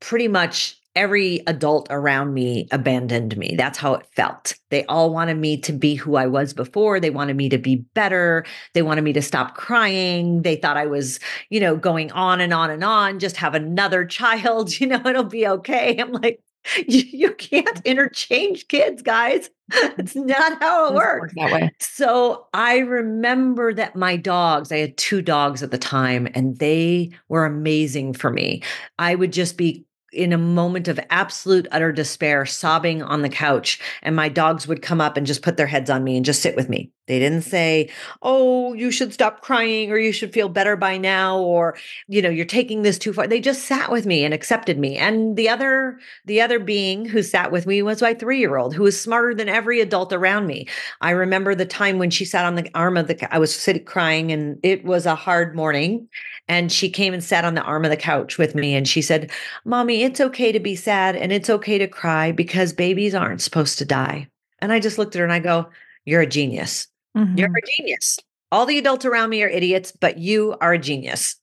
pretty 0.00 0.28
much 0.28 0.76
every 0.96 1.40
adult 1.46 1.86
around 1.90 2.34
me 2.34 2.66
abandoned 2.72 3.36
me. 3.36 3.54
That's 3.56 3.78
how 3.78 3.94
it 3.94 4.06
felt. 4.16 4.54
They 4.70 4.84
all 4.86 5.12
wanted 5.12 5.36
me 5.36 5.58
to 5.58 5.72
be 5.72 5.94
who 5.94 6.16
I 6.16 6.26
was 6.26 6.54
before. 6.54 7.00
They 7.00 7.10
wanted 7.10 7.36
me 7.36 7.48
to 7.50 7.58
be 7.58 7.76
better. 7.94 8.46
They 8.74 8.82
wanted 8.82 9.04
me 9.04 9.12
to 9.12 9.22
stop 9.22 9.54
crying. 9.56 10.42
They 10.42 10.56
thought 10.56 10.76
I 10.76 10.86
was, 10.86 11.20
you 11.50 11.60
know, 11.60 11.76
going 11.76 12.10
on 12.12 12.40
and 12.40 12.54
on 12.54 12.70
and 12.70 12.82
on, 12.82 13.18
just 13.18 13.36
have 13.36 13.54
another 13.54 14.04
child, 14.06 14.78
you 14.80 14.86
know, 14.86 15.02
it'll 15.04 15.24
be 15.24 15.46
okay. 15.46 15.98
I'm 15.98 16.12
like, 16.12 16.40
you, 16.86 17.02
you 17.10 17.32
can't 17.34 17.66
mm. 17.66 17.84
interchange 17.84 18.68
kids, 18.68 19.02
guys. 19.02 19.50
It's 19.98 20.16
not 20.16 20.60
how 20.60 20.88
it 20.88 20.94
works. 20.94 21.32
That 21.36 21.52
way. 21.52 21.70
So 21.78 22.48
I 22.52 22.78
remember 22.78 23.72
that 23.72 23.94
my 23.94 24.16
dogs, 24.16 24.72
I 24.72 24.78
had 24.78 24.96
two 24.96 25.22
dogs 25.22 25.62
at 25.62 25.70
the 25.70 25.78
time, 25.78 26.26
and 26.34 26.58
they 26.58 27.12
were 27.28 27.44
amazing 27.44 28.14
for 28.14 28.30
me. 28.30 28.64
I 28.98 29.14
would 29.14 29.32
just 29.32 29.56
be 29.56 29.84
in 30.12 30.32
a 30.32 30.38
moment 30.38 30.88
of 30.88 31.00
absolute 31.10 31.66
utter 31.70 31.92
despair, 31.92 32.46
sobbing 32.46 33.02
on 33.02 33.22
the 33.22 33.28
couch, 33.28 33.80
and 34.02 34.16
my 34.16 34.28
dogs 34.28 34.66
would 34.66 34.82
come 34.82 35.00
up 35.00 35.16
and 35.16 35.26
just 35.26 35.42
put 35.42 35.56
their 35.56 35.66
heads 35.66 35.90
on 35.90 36.04
me 36.04 36.16
and 36.16 36.24
just 36.24 36.42
sit 36.42 36.56
with 36.56 36.68
me. 36.68 36.90
They 37.06 37.18
didn't 37.18 37.42
say, 37.42 37.90
"Oh, 38.22 38.72
you 38.74 38.92
should 38.92 39.12
stop 39.12 39.40
crying 39.40 39.90
or 39.90 39.98
you 39.98 40.12
should 40.12 40.32
feel 40.32 40.48
better 40.48 40.76
by 40.76 40.96
now 40.96 41.38
or 41.38 41.76
you 42.06 42.22
know, 42.22 42.30
you're 42.30 42.44
taking 42.44 42.82
this 42.82 42.98
too 42.98 43.12
far." 43.12 43.26
They 43.26 43.40
just 43.40 43.64
sat 43.64 43.90
with 43.90 44.06
me 44.06 44.24
and 44.24 44.32
accepted 44.32 44.78
me. 44.78 44.96
And 44.96 45.36
the 45.36 45.48
other 45.48 45.98
the 46.24 46.40
other 46.40 46.60
being 46.60 47.04
who 47.06 47.22
sat 47.22 47.50
with 47.50 47.66
me 47.66 47.82
was 47.82 48.00
my 48.00 48.14
3-year-old 48.14 48.74
who 48.74 48.84
was 48.84 49.00
smarter 49.00 49.34
than 49.34 49.48
every 49.48 49.80
adult 49.80 50.12
around 50.12 50.46
me. 50.46 50.68
I 51.00 51.10
remember 51.10 51.54
the 51.54 51.66
time 51.66 51.98
when 51.98 52.10
she 52.10 52.24
sat 52.24 52.44
on 52.44 52.54
the 52.54 52.70
arm 52.74 52.96
of 52.96 53.08
the 53.08 53.34
I 53.34 53.38
was 53.38 53.52
sitting 53.52 53.84
crying 53.84 54.30
and 54.30 54.58
it 54.62 54.84
was 54.84 55.04
a 55.04 55.16
hard 55.16 55.56
morning 55.56 56.08
and 56.50 56.72
she 56.72 56.90
came 56.90 57.14
and 57.14 57.22
sat 57.22 57.44
on 57.44 57.54
the 57.54 57.62
arm 57.62 57.84
of 57.84 57.92
the 57.92 57.96
couch 57.96 58.36
with 58.36 58.56
me 58.56 58.74
and 58.74 58.88
she 58.88 59.00
said, 59.00 59.30
"Mommy, 59.64 60.02
it's 60.02 60.20
okay 60.20 60.50
to 60.50 60.58
be 60.58 60.74
sad 60.74 61.14
and 61.14 61.32
it's 61.32 61.48
okay 61.48 61.78
to 61.78 61.86
cry 61.86 62.32
because 62.32 62.72
babies 62.72 63.14
aren't 63.14 63.40
supposed 63.40 63.78
to 63.78 63.84
die." 63.84 64.26
And 64.58 64.72
I 64.72 64.80
just 64.80 64.98
looked 64.98 65.14
at 65.14 65.20
her 65.20 65.24
and 65.24 65.32
I 65.32 65.38
go, 65.38 65.70
"You're 66.04 66.22
a 66.22 66.26
genius." 66.26 66.88
Mm-hmm. 67.16 67.38
You're 67.38 67.56
a 67.56 67.76
genius. 67.76 68.18
All 68.52 68.66
the 68.66 68.78
adults 68.78 69.04
around 69.04 69.30
me 69.30 69.42
are 69.44 69.48
idiots, 69.48 69.92
but 69.92 70.18
you 70.18 70.56
are 70.60 70.72
a 70.72 70.78
genius. 70.78 71.36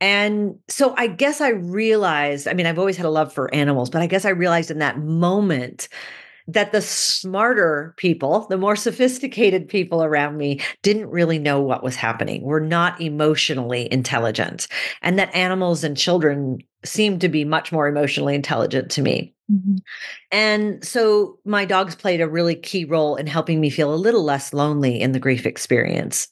And 0.00 0.56
so 0.68 0.94
I 0.96 1.08
guess 1.08 1.40
I 1.40 1.50
realized, 1.50 2.46
I 2.46 2.54
mean, 2.54 2.66
I've 2.66 2.78
always 2.78 2.96
had 2.96 3.06
a 3.06 3.10
love 3.10 3.32
for 3.32 3.52
animals, 3.52 3.90
but 3.90 4.02
I 4.02 4.06
guess 4.06 4.24
I 4.24 4.30
realized 4.30 4.70
in 4.70 4.78
that 4.78 4.98
moment 4.98 5.88
that 6.48 6.72
the 6.72 6.82
smarter 6.82 7.94
people, 7.96 8.46
the 8.48 8.56
more 8.58 8.76
sophisticated 8.76 9.68
people 9.68 10.02
around 10.02 10.36
me 10.36 10.60
didn't 10.82 11.10
really 11.10 11.38
know 11.38 11.60
what 11.60 11.82
was 11.82 11.96
happening. 11.96 12.42
Were 12.42 12.60
not 12.60 13.00
emotionally 13.00 13.92
intelligent. 13.92 14.68
And 15.02 15.18
that 15.18 15.34
animals 15.34 15.82
and 15.82 15.96
children 15.96 16.58
seemed 16.84 17.20
to 17.20 17.28
be 17.28 17.44
much 17.44 17.72
more 17.72 17.88
emotionally 17.88 18.34
intelligent 18.34 18.90
to 18.92 19.02
me. 19.02 19.34
Mm-hmm. 19.50 19.76
And 20.32 20.84
so 20.84 21.38
my 21.44 21.64
dogs 21.64 21.94
played 21.94 22.20
a 22.20 22.28
really 22.28 22.56
key 22.56 22.84
role 22.84 23.14
in 23.14 23.28
helping 23.28 23.60
me 23.60 23.70
feel 23.70 23.94
a 23.94 23.96
little 23.96 24.24
less 24.24 24.52
lonely 24.52 25.00
in 25.00 25.12
the 25.12 25.20
grief 25.20 25.46
experience. 25.46 26.28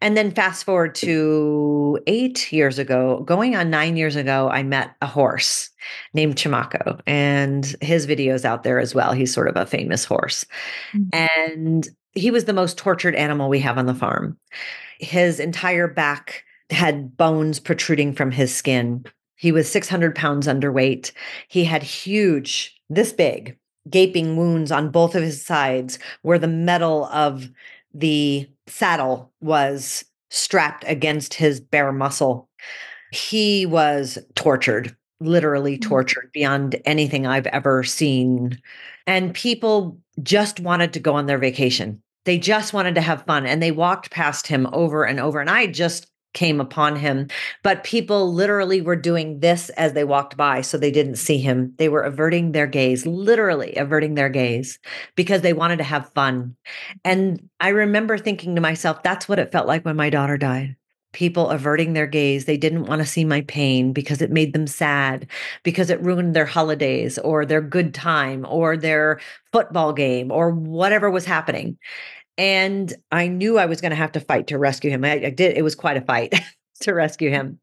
And 0.00 0.16
then 0.16 0.30
fast 0.30 0.64
forward 0.64 0.94
to 0.96 1.98
eight 2.06 2.52
years 2.52 2.78
ago, 2.78 3.24
going 3.24 3.56
on 3.56 3.70
nine 3.70 3.96
years 3.96 4.14
ago, 4.14 4.48
I 4.48 4.62
met 4.62 4.94
a 5.02 5.06
horse 5.06 5.70
named 6.14 6.36
Chimako, 6.36 7.00
and 7.06 7.74
his 7.80 8.04
video's 8.04 8.44
out 8.44 8.62
there 8.62 8.78
as 8.78 8.94
well. 8.94 9.12
He's 9.12 9.34
sort 9.34 9.48
of 9.48 9.56
a 9.56 9.66
famous 9.66 10.04
horse. 10.04 10.46
Mm-hmm. 10.94 11.48
And 11.52 11.88
he 12.12 12.30
was 12.30 12.44
the 12.44 12.52
most 12.52 12.78
tortured 12.78 13.16
animal 13.16 13.48
we 13.48 13.58
have 13.60 13.78
on 13.78 13.86
the 13.86 13.94
farm. 13.94 14.38
His 15.00 15.40
entire 15.40 15.88
back 15.88 16.44
had 16.70 17.16
bones 17.16 17.58
protruding 17.58 18.14
from 18.14 18.30
his 18.30 18.54
skin 18.54 19.04
he 19.42 19.50
was 19.50 19.68
600 19.68 20.14
pounds 20.14 20.46
underweight. 20.46 21.10
He 21.48 21.64
had 21.64 21.82
huge, 21.82 22.80
this 22.88 23.12
big, 23.12 23.58
gaping 23.90 24.36
wounds 24.36 24.70
on 24.70 24.92
both 24.92 25.16
of 25.16 25.24
his 25.24 25.44
sides 25.44 25.98
where 26.22 26.38
the 26.38 26.46
metal 26.46 27.06
of 27.06 27.50
the 27.92 28.48
saddle 28.68 29.32
was 29.40 30.04
strapped 30.30 30.84
against 30.86 31.34
his 31.34 31.58
bare 31.58 31.90
muscle. 31.90 32.48
He 33.10 33.66
was 33.66 34.16
tortured, 34.36 34.96
literally 35.18 35.76
mm. 35.76 35.82
tortured 35.82 36.30
beyond 36.32 36.80
anything 36.84 37.26
I've 37.26 37.48
ever 37.48 37.82
seen. 37.82 38.62
And 39.08 39.34
people 39.34 39.98
just 40.22 40.60
wanted 40.60 40.92
to 40.92 41.00
go 41.00 41.14
on 41.14 41.26
their 41.26 41.38
vacation. 41.38 42.00
They 42.26 42.38
just 42.38 42.72
wanted 42.72 42.94
to 42.94 43.00
have 43.00 43.26
fun 43.26 43.46
and 43.46 43.60
they 43.60 43.72
walked 43.72 44.12
past 44.12 44.46
him 44.46 44.68
over 44.72 45.02
and 45.02 45.18
over. 45.18 45.40
And 45.40 45.50
I 45.50 45.66
just 45.66 46.11
came 46.32 46.60
upon 46.60 46.96
him, 46.96 47.28
but 47.62 47.84
people 47.84 48.32
literally 48.32 48.80
were 48.80 48.96
doing 48.96 49.40
this 49.40 49.68
as 49.70 49.92
they 49.92 50.04
walked 50.04 50.36
by 50.36 50.60
so 50.60 50.78
they 50.78 50.90
didn't 50.90 51.16
see 51.16 51.38
him. 51.38 51.74
They 51.76 51.88
were 51.88 52.02
averting 52.02 52.52
their 52.52 52.66
gaze, 52.66 53.06
literally 53.06 53.74
averting 53.76 54.14
their 54.14 54.28
gaze 54.28 54.78
because 55.14 55.42
they 55.42 55.52
wanted 55.52 55.76
to 55.78 55.84
have 55.84 56.12
fun. 56.14 56.56
And 57.04 57.48
I 57.60 57.68
remember 57.68 58.18
thinking 58.18 58.54
to 58.54 58.60
myself, 58.60 59.02
that's 59.02 59.28
what 59.28 59.38
it 59.38 59.52
felt 59.52 59.66
like 59.66 59.84
when 59.84 59.96
my 59.96 60.10
daughter 60.10 60.38
died. 60.38 60.76
People 61.12 61.50
averting 61.50 61.92
their 61.92 62.06
gaze. 62.06 62.46
They 62.46 62.56
didn't 62.56 62.86
want 62.86 63.02
to 63.02 63.06
see 63.06 63.26
my 63.26 63.42
pain 63.42 63.92
because 63.92 64.22
it 64.22 64.30
made 64.30 64.54
them 64.54 64.66
sad, 64.66 65.26
because 65.62 65.90
it 65.90 66.00
ruined 66.00 66.34
their 66.34 66.46
holidays 66.46 67.18
or 67.18 67.44
their 67.44 67.60
good 67.60 67.92
time 67.92 68.46
or 68.48 68.78
their 68.78 69.20
football 69.52 69.92
game 69.92 70.32
or 70.32 70.50
whatever 70.50 71.10
was 71.10 71.26
happening. 71.26 71.76
And 72.42 72.92
I 73.12 73.28
knew 73.28 73.56
I 73.56 73.66
was 73.66 73.80
going 73.80 73.90
to 73.90 73.96
have 73.96 74.10
to 74.12 74.20
fight 74.20 74.48
to 74.48 74.58
rescue 74.58 74.90
him. 74.90 75.04
I, 75.04 75.12
I 75.12 75.30
did. 75.30 75.56
It 75.56 75.62
was 75.62 75.76
quite 75.76 75.96
a 75.96 76.00
fight 76.00 76.34
to 76.80 76.92
rescue 76.92 77.30
him. 77.30 77.60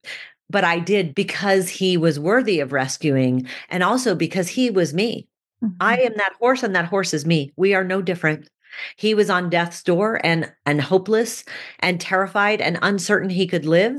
But 0.49 0.63
I 0.63 0.79
did 0.79 1.13
because 1.13 1.67
he 1.67 1.97
was 1.97 2.17
worthy 2.17 2.61
of 2.61 2.71
rescuing 2.71 3.45
and 3.67 3.83
also 3.83 4.15
because 4.15 4.47
he 4.47 4.69
was 4.69 4.93
me. 4.93 5.27
Mm-hmm. 5.61 5.75
I 5.81 5.97
am 5.97 6.13
that 6.15 6.31
horse 6.39 6.63
and 6.63 6.73
that 6.77 6.85
horse 6.85 7.13
is 7.13 7.25
me. 7.25 7.51
We 7.57 7.73
are 7.73 7.83
no 7.83 8.01
different. 8.01 8.49
He 8.95 9.13
was 9.13 9.29
on 9.29 9.49
death's 9.49 9.83
door 9.83 10.19
and 10.23 10.51
and 10.65 10.81
hopeless 10.81 11.43
and 11.79 11.99
terrified 11.99 12.61
and 12.61 12.77
uncertain 12.81 13.29
he 13.29 13.47
could 13.47 13.65
live. 13.65 13.95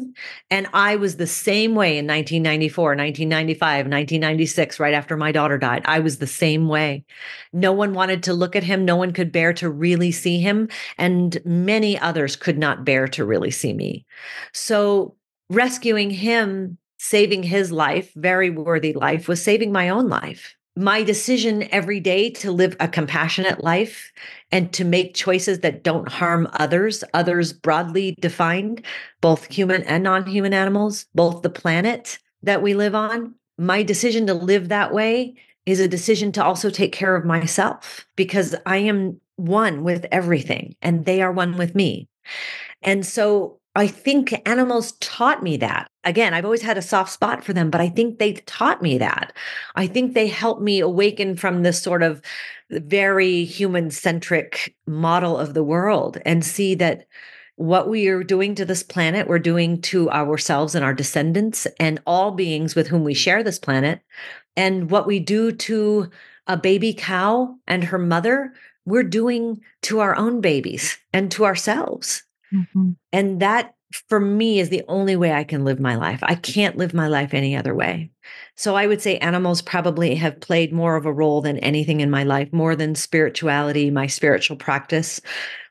And 0.51 0.67
I 0.73 0.97
was 0.97 1.17
the 1.17 1.27
same 1.27 1.75
way 1.75 1.99
in 1.99 2.07
1994, 2.07 2.85
1995, 2.91 3.87
1996, 3.87 4.81
right 4.81 4.95
after 4.95 5.17
my 5.17 5.33
daughter 5.33 5.59
died. 5.59 5.83
I 5.85 6.01
was 6.01 6.19
the 6.19 6.27
same 6.27 6.69
way. 6.69 7.05
No 7.53 7.73
one 7.73 7.95
wanted 7.95 8.23
to 8.25 8.33
look 8.33 8.57
at 8.57 8.65
him. 8.65 8.85
No 8.85 8.97
one 8.97 9.13
could 9.13 9.33
bear 9.33 9.53
to 9.55 9.69
really 9.69 10.13
see 10.13 10.41
him. 10.41 10.69
And 10.99 11.39
many 11.45 11.99
others 11.99 12.37
could 12.37 12.59
not 12.59 12.85
bear 12.85 13.09
to 13.09 13.25
really 13.25 13.51
see 13.51 13.73
me. 13.73 14.07
So 14.53 15.17
rescuing 15.49 16.11
him, 16.11 16.79
saving 16.99 17.43
his 17.43 17.73
life, 17.73 18.13
very 18.15 18.51
worthy 18.51 18.93
life, 18.93 19.27
was 19.27 19.43
saving 19.43 19.73
my 19.73 19.89
own 19.89 20.09
life 20.09 20.55
my 20.81 21.03
decision 21.03 21.69
every 21.73 22.01
day 22.01 22.31
to 22.31 22.51
live 22.51 22.75
a 22.81 22.89
compassionate 22.89 23.63
life 23.63 24.11
and 24.51 24.73
to 24.73 24.85
make 24.85 25.15
choices 25.15 25.61
that 25.61 25.85
don't 25.85 26.09
harm 26.09 26.49
others, 26.55 27.05
others 27.13 27.53
broadly 27.53 28.17
defined, 28.21 28.85
both 29.21 29.45
human 29.45 29.83
and 29.85 30.03
non 30.03 30.27
human 30.27 30.55
animals, 30.55 31.07
both 31.15 31.43
the 31.43 31.51
planet 31.51 32.19
that 32.43 32.63
we 32.63 32.75
live 32.75 32.95
on. 32.95 33.35
My 33.59 33.83
decision 33.83 34.27
to 34.27 34.35
live 34.35 34.71
that 34.71 34.95
way 34.95 35.35
is 35.67 35.81
a 35.81 35.89
decision 35.89 36.33
to 36.33 36.43
also 36.43 36.71
take 36.71 36.93
care 36.93 37.15
of 37.15 37.27
myself 37.27 38.07
because 38.17 38.55
I 38.65 38.79
am 38.79 39.21
one 39.37 39.85
with 39.85 40.07
everything 40.11 40.77
and 40.81 41.05
they 41.05 41.21
are 41.21 41.33
one 41.33 41.59
with 41.59 41.75
me. 41.75 42.09
And 42.83 43.05
so 43.05 43.60
I 43.77 43.87
think 43.87 44.35
animals 44.47 44.93
taught 45.01 45.43
me 45.43 45.57
that. 45.59 45.89
Again, 46.03 46.35
I've 46.35 46.45
always 46.45 46.63
had 46.63 46.77
a 46.77 46.83
soft 46.83 47.13
spot 47.13 47.45
for 47.45 47.53
them, 47.53 47.71
but 47.71 47.81
I 47.81 47.89
think 47.89 48.19
they 48.19 48.33
taught 48.33 48.83
me 48.83 48.99
that. 48.99 49.33
I 49.77 49.87
think 49.87 50.15
they 50.15 50.27
helped 50.27 50.61
me 50.61 50.81
awaken 50.81 51.37
from 51.37 51.63
this 51.63 51.81
sort 51.81 52.03
of 52.03 52.21
very 52.71 53.45
human 53.45 53.91
centric 53.91 54.75
model 54.87 55.39
of 55.39 55.55
the 55.55 55.63
world 55.63 56.19
and 56.27 56.45
see 56.45 56.75
that 56.77 57.07
what 57.57 57.89
we 57.89 58.09
are 58.09 58.25
doing 58.25 58.55
to 58.57 58.65
this 58.65 58.83
planet, 58.83 59.29
we're 59.29 59.39
doing 59.39 59.81
to 59.83 60.11
ourselves 60.11 60.75
and 60.75 60.85
our 60.85 60.95
descendants 60.95 61.67
and 61.79 62.01
all 62.07 62.33
beings 62.33 62.75
with 62.75 62.89
whom 62.89 63.05
we 63.05 63.15
share 63.15 63.43
this 63.43 63.59
planet. 63.59 64.01
And 64.57 64.91
what 64.91 65.07
we 65.07 65.21
do 65.21 65.53
to 65.53 66.11
a 66.47 66.57
baby 66.57 66.95
cow 66.95 67.57
and 67.69 67.85
her 67.85 67.99
mother, 67.99 68.53
we're 68.85 69.03
doing 69.05 69.61
to 69.83 70.01
our 70.01 70.17
own 70.17 70.41
babies 70.41 70.99
and 71.13 71.31
to 71.33 71.45
ourselves. 71.45 72.25
Mm-hmm. 72.53 72.91
And 73.13 73.41
that 73.41 73.75
for 74.09 74.21
me 74.21 74.61
is 74.61 74.69
the 74.69 74.85
only 74.89 75.17
way 75.17 75.33
I 75.33 75.45
can 75.45 75.65
live 75.65 75.81
my 75.81 75.97
life. 75.97 76.21
I 76.23 76.37
can't 76.37 76.77
live 76.77 76.95
my 76.95 77.09
life 77.09 77.35
any 77.35 77.57
other 77.57 77.75
way. 77.75 78.11
So 78.57 78.77
I 78.77 78.87
would 78.87 79.03
say 79.03 79.19
animals 79.19 79.63
probably 79.63 80.15
have 80.15 80.41
played 80.41 80.73
more 80.73 80.97
of 80.97 81.07
a 81.07 81.13
role 81.13 81.41
than 81.41 81.59
anything 81.59 82.01
in 82.01 82.11
my 82.11 82.23
life, 82.23 82.53
more 82.53 82.77
than 82.77 82.95
spirituality, 82.95 83.91
my 83.91 84.07
spiritual 84.07 84.57
practice, 84.57 85.21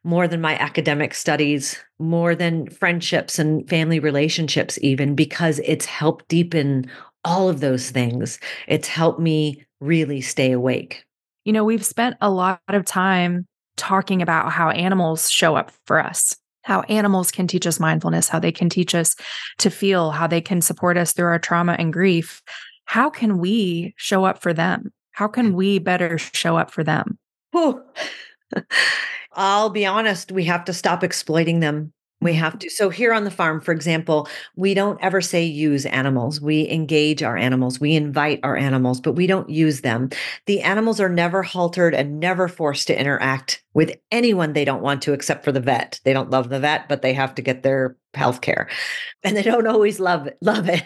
more 0.03 0.27
than 0.27 0.41
my 0.41 0.57
academic 0.57 1.13
studies, 1.13 1.77
more 1.97 2.35
than 2.35 2.69
friendships 2.69 3.39
and 3.39 3.67
family 3.69 3.99
relationships, 3.99 4.77
even 4.81 5.15
because 5.15 5.59
it's 5.59 5.85
helped 5.85 6.27
deepen 6.27 6.89
all 7.23 7.49
of 7.49 7.61
those 7.61 7.89
things. 7.89 8.39
It's 8.67 8.87
helped 8.87 9.19
me 9.19 9.65
really 9.79 10.19
stay 10.19 10.51
awake. 10.51 11.05
You 11.45 11.53
know, 11.53 11.63
we've 11.63 11.85
spent 11.85 12.17
a 12.19 12.29
lot 12.29 12.61
of 12.67 12.85
time 12.85 13.45
talking 13.77 14.21
about 14.21 14.51
how 14.51 14.71
animals 14.71 15.29
show 15.29 15.55
up 15.55 15.71
for 15.85 16.03
us 16.03 16.35
how 16.63 16.81
animals 16.81 17.31
can 17.31 17.47
teach 17.47 17.65
us 17.65 17.79
mindfulness, 17.79 18.29
how 18.29 18.39
they 18.39 18.51
can 18.51 18.69
teach 18.69 18.93
us 18.93 19.15
to 19.59 19.69
feel, 19.69 20.11
how 20.11 20.27
they 20.27 20.41
can 20.41 20.61
support 20.61 20.97
us 20.97 21.13
through 21.13 21.27
our 21.27 21.39
trauma 21.39 21.75
and 21.79 21.93
grief. 21.93 22.41
How 22.85 23.09
can 23.09 23.39
we 23.39 23.93
show 23.97 24.25
up 24.25 24.41
for 24.41 24.53
them? 24.53 24.91
How 25.11 25.27
can 25.27 25.53
we 25.53 25.79
better 25.79 26.17
show 26.17 26.57
up 26.57 26.71
for 26.71 26.83
them? 26.83 27.17
I'll 29.33 29.69
be 29.69 29.85
honest, 29.85 30.31
we 30.31 30.45
have 30.45 30.65
to 30.65 30.73
stop 30.73 31.03
exploiting 31.03 31.59
them. 31.59 31.93
We 32.21 32.33
have 32.33 32.59
to. 32.59 32.69
So, 32.69 32.89
here 32.89 33.13
on 33.13 33.23
the 33.23 33.31
farm, 33.31 33.61
for 33.61 33.71
example, 33.71 34.27
we 34.57 34.73
don't 34.73 34.99
ever 35.01 35.21
say 35.21 35.45
use 35.45 35.85
animals. 35.85 36.41
We 36.41 36.67
engage 36.69 37.23
our 37.23 37.37
animals, 37.37 37.79
we 37.79 37.95
invite 37.95 38.41
our 38.43 38.57
animals, 38.57 38.99
but 38.99 39.13
we 39.13 39.25
don't 39.25 39.49
use 39.49 39.81
them. 39.81 40.09
The 40.45 40.61
animals 40.61 40.99
are 40.99 41.07
never 41.07 41.43
haltered 41.43 41.95
and 41.95 42.19
never 42.19 42.49
forced 42.49 42.87
to 42.87 42.99
interact 42.99 43.63
with 43.73 43.95
anyone 44.11 44.51
they 44.51 44.65
don't 44.65 44.81
want 44.81 45.01
to, 45.03 45.13
except 45.13 45.45
for 45.45 45.53
the 45.53 45.61
vet. 45.61 46.01
They 46.03 46.11
don't 46.11 46.29
love 46.29 46.49
the 46.49 46.59
vet, 46.59 46.89
but 46.89 47.01
they 47.01 47.13
have 47.13 47.35
to 47.35 47.41
get 47.41 47.63
their 47.63 47.95
health 48.13 48.41
care 48.41 48.67
and 49.23 49.35
they 49.37 49.43
don't 49.43 49.67
always 49.67 49.99
love 49.99 50.27
it, 50.27 50.37
love 50.41 50.67
it. 50.67 50.83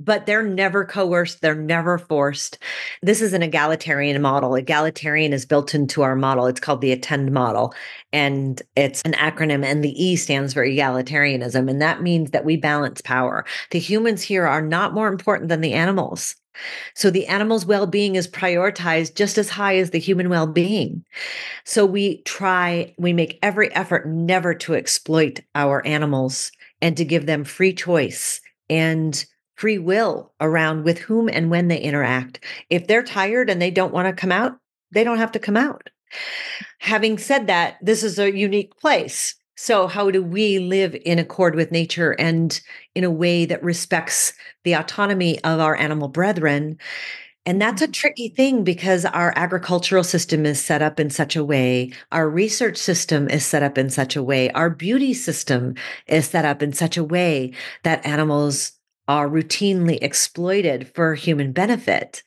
but 0.00 0.26
they're 0.26 0.42
never 0.42 0.84
coerced, 0.84 1.40
they're 1.40 1.54
never 1.54 1.98
forced. 1.98 2.58
This 3.02 3.20
is 3.20 3.32
an 3.32 3.42
egalitarian 3.42 4.20
model. 4.20 4.54
Egalitarian 4.54 5.32
is 5.32 5.46
built 5.46 5.74
into 5.74 6.02
our 6.02 6.16
model. 6.16 6.46
It's 6.46 6.60
called 6.60 6.80
the 6.80 6.92
attend 6.92 7.32
model 7.32 7.74
and 8.12 8.60
it's 8.76 9.02
an 9.02 9.12
acronym 9.12 9.64
and 9.64 9.82
the 9.82 10.02
E 10.02 10.16
stands 10.16 10.52
for 10.52 10.66
egalitarianism 10.66 11.70
and 11.70 11.80
that 11.80 12.02
means 12.02 12.30
that 12.30 12.44
we 12.44 12.56
balance 12.56 13.00
power. 13.00 13.44
The 13.70 13.78
humans 13.78 14.22
here 14.22 14.46
are 14.46 14.62
not 14.62 14.94
more 14.94 15.08
important 15.08 15.48
than 15.48 15.60
the 15.60 15.72
animals. 15.72 16.36
So 16.94 17.10
the 17.10 17.26
animal's 17.26 17.66
well 17.66 17.86
being 17.86 18.16
is 18.16 18.28
prioritized 18.28 19.14
just 19.14 19.38
as 19.38 19.50
high 19.50 19.76
as 19.76 19.90
the 19.90 19.98
human 19.98 20.28
well 20.28 20.46
being. 20.46 21.04
So 21.64 21.84
we 21.86 22.22
try, 22.22 22.94
we 22.98 23.12
make 23.12 23.38
every 23.42 23.74
effort 23.74 24.06
never 24.06 24.54
to 24.54 24.74
exploit 24.74 25.40
our 25.54 25.84
animals 25.86 26.50
and 26.80 26.96
to 26.96 27.04
give 27.04 27.26
them 27.26 27.44
free 27.44 27.72
choice 27.72 28.40
and 28.68 29.24
free 29.56 29.78
will 29.78 30.32
around 30.40 30.84
with 30.84 30.98
whom 30.98 31.28
and 31.28 31.50
when 31.50 31.68
they 31.68 31.78
interact. 31.78 32.44
If 32.70 32.86
they're 32.86 33.02
tired 33.02 33.48
and 33.48 33.60
they 33.60 33.70
don't 33.70 33.92
want 33.92 34.06
to 34.06 34.12
come 34.12 34.32
out, 34.32 34.58
they 34.92 35.04
don't 35.04 35.18
have 35.18 35.32
to 35.32 35.38
come 35.38 35.56
out. 35.56 35.88
Having 36.78 37.18
said 37.18 37.46
that, 37.46 37.76
this 37.82 38.02
is 38.02 38.18
a 38.18 38.36
unique 38.36 38.76
place. 38.76 39.34
So, 39.56 39.86
how 39.86 40.10
do 40.10 40.22
we 40.22 40.58
live 40.58 40.94
in 41.04 41.18
accord 41.18 41.54
with 41.54 41.72
nature 41.72 42.12
and 42.18 42.60
in 42.94 43.04
a 43.04 43.10
way 43.10 43.46
that 43.46 43.62
respects 43.62 44.34
the 44.64 44.74
autonomy 44.74 45.42
of 45.44 45.60
our 45.60 45.74
animal 45.76 46.08
brethren? 46.08 46.78
And 47.46 47.62
that's 47.62 47.80
a 47.80 47.84
mm-hmm. 47.84 47.92
tricky 47.92 48.28
thing 48.28 48.64
because 48.64 49.04
our 49.04 49.32
agricultural 49.36 50.04
system 50.04 50.44
is 50.44 50.60
set 50.60 50.82
up 50.82 51.00
in 51.00 51.10
such 51.10 51.36
a 51.36 51.44
way, 51.44 51.92
our 52.12 52.28
research 52.28 52.76
system 52.76 53.30
is 53.30 53.46
set 53.46 53.62
up 53.62 53.78
in 53.78 53.88
such 53.88 54.16
a 54.16 54.22
way, 54.22 54.50
our 54.50 54.68
beauty 54.68 55.14
system 55.14 55.74
is 56.06 56.26
set 56.26 56.44
up 56.44 56.62
in 56.62 56.72
such 56.72 56.96
a 56.96 57.04
way 57.04 57.52
that 57.84 58.04
animals 58.04 58.72
are 59.08 59.28
routinely 59.28 59.98
exploited 60.02 60.90
for 60.94 61.14
human 61.14 61.52
benefit. 61.52 62.24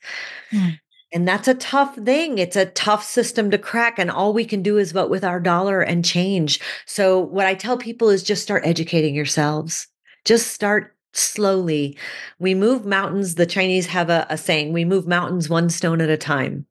Mm. 0.50 0.78
And 1.12 1.26
that's 1.26 1.48
a 1.48 1.54
tough 1.54 1.96
thing. 1.96 2.38
It's 2.38 2.56
a 2.56 2.66
tough 2.66 3.04
system 3.04 3.50
to 3.50 3.58
crack. 3.58 3.98
And 3.98 4.10
all 4.10 4.32
we 4.32 4.44
can 4.44 4.62
do 4.62 4.78
is 4.78 4.92
vote 4.92 5.10
with 5.10 5.24
our 5.24 5.40
dollar 5.40 5.80
and 5.80 6.04
change. 6.04 6.60
So, 6.86 7.18
what 7.18 7.46
I 7.46 7.54
tell 7.54 7.76
people 7.76 8.10
is 8.10 8.22
just 8.22 8.42
start 8.42 8.64
educating 8.64 9.14
yourselves. 9.14 9.88
Just 10.24 10.48
start 10.48 10.94
slowly. 11.12 11.98
We 12.38 12.54
move 12.54 12.86
mountains. 12.86 13.34
The 13.34 13.46
Chinese 13.46 13.86
have 13.86 14.10
a, 14.10 14.24
a, 14.30 14.38
saying, 14.38 14.72
we 14.72 14.84
move 14.84 15.08
mountains 15.08 15.48
one 15.48 15.68
stone 15.68 16.00
at 16.00 16.08
a 16.08 16.16
time. 16.16 16.66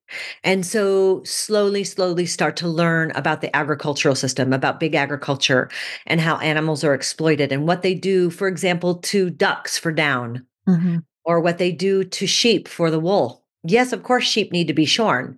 And 0.46 0.66
so, 0.66 1.22
slowly, 1.26 1.84
slowly 1.84 2.26
start 2.26 2.56
to 2.58 2.68
learn 2.70 3.12
about 3.16 3.42
the 3.42 3.54
agricultural 3.54 4.16
system, 4.16 4.54
about 4.54 4.80
big 4.80 4.96
agriculture, 4.96 5.70
and 6.08 6.22
how 6.22 6.38
animals 6.38 6.86
are 6.86 6.94
exploited 6.94 7.52
and 7.52 7.68
what 7.68 7.82
they 7.82 7.94
do, 7.94 8.30
for 8.30 8.48
example, 8.48 8.96
to 8.96 9.30
ducks 9.30 9.78
for 9.78 9.92
down, 9.92 10.46
mm-hmm. 10.66 11.00
or 11.26 11.42
what 11.42 11.58
they 11.58 11.74
do 11.74 12.06
to 12.06 12.26
sheep 12.26 12.70
for 12.70 12.90
the 12.90 13.02
wool 13.02 13.44
Yes, 13.64 13.94
of 13.94 14.04
course, 14.04 14.26
sheep 14.26 14.52
need 14.52 14.68
to 14.68 14.74
be 14.74 14.86
shorn 14.86 15.38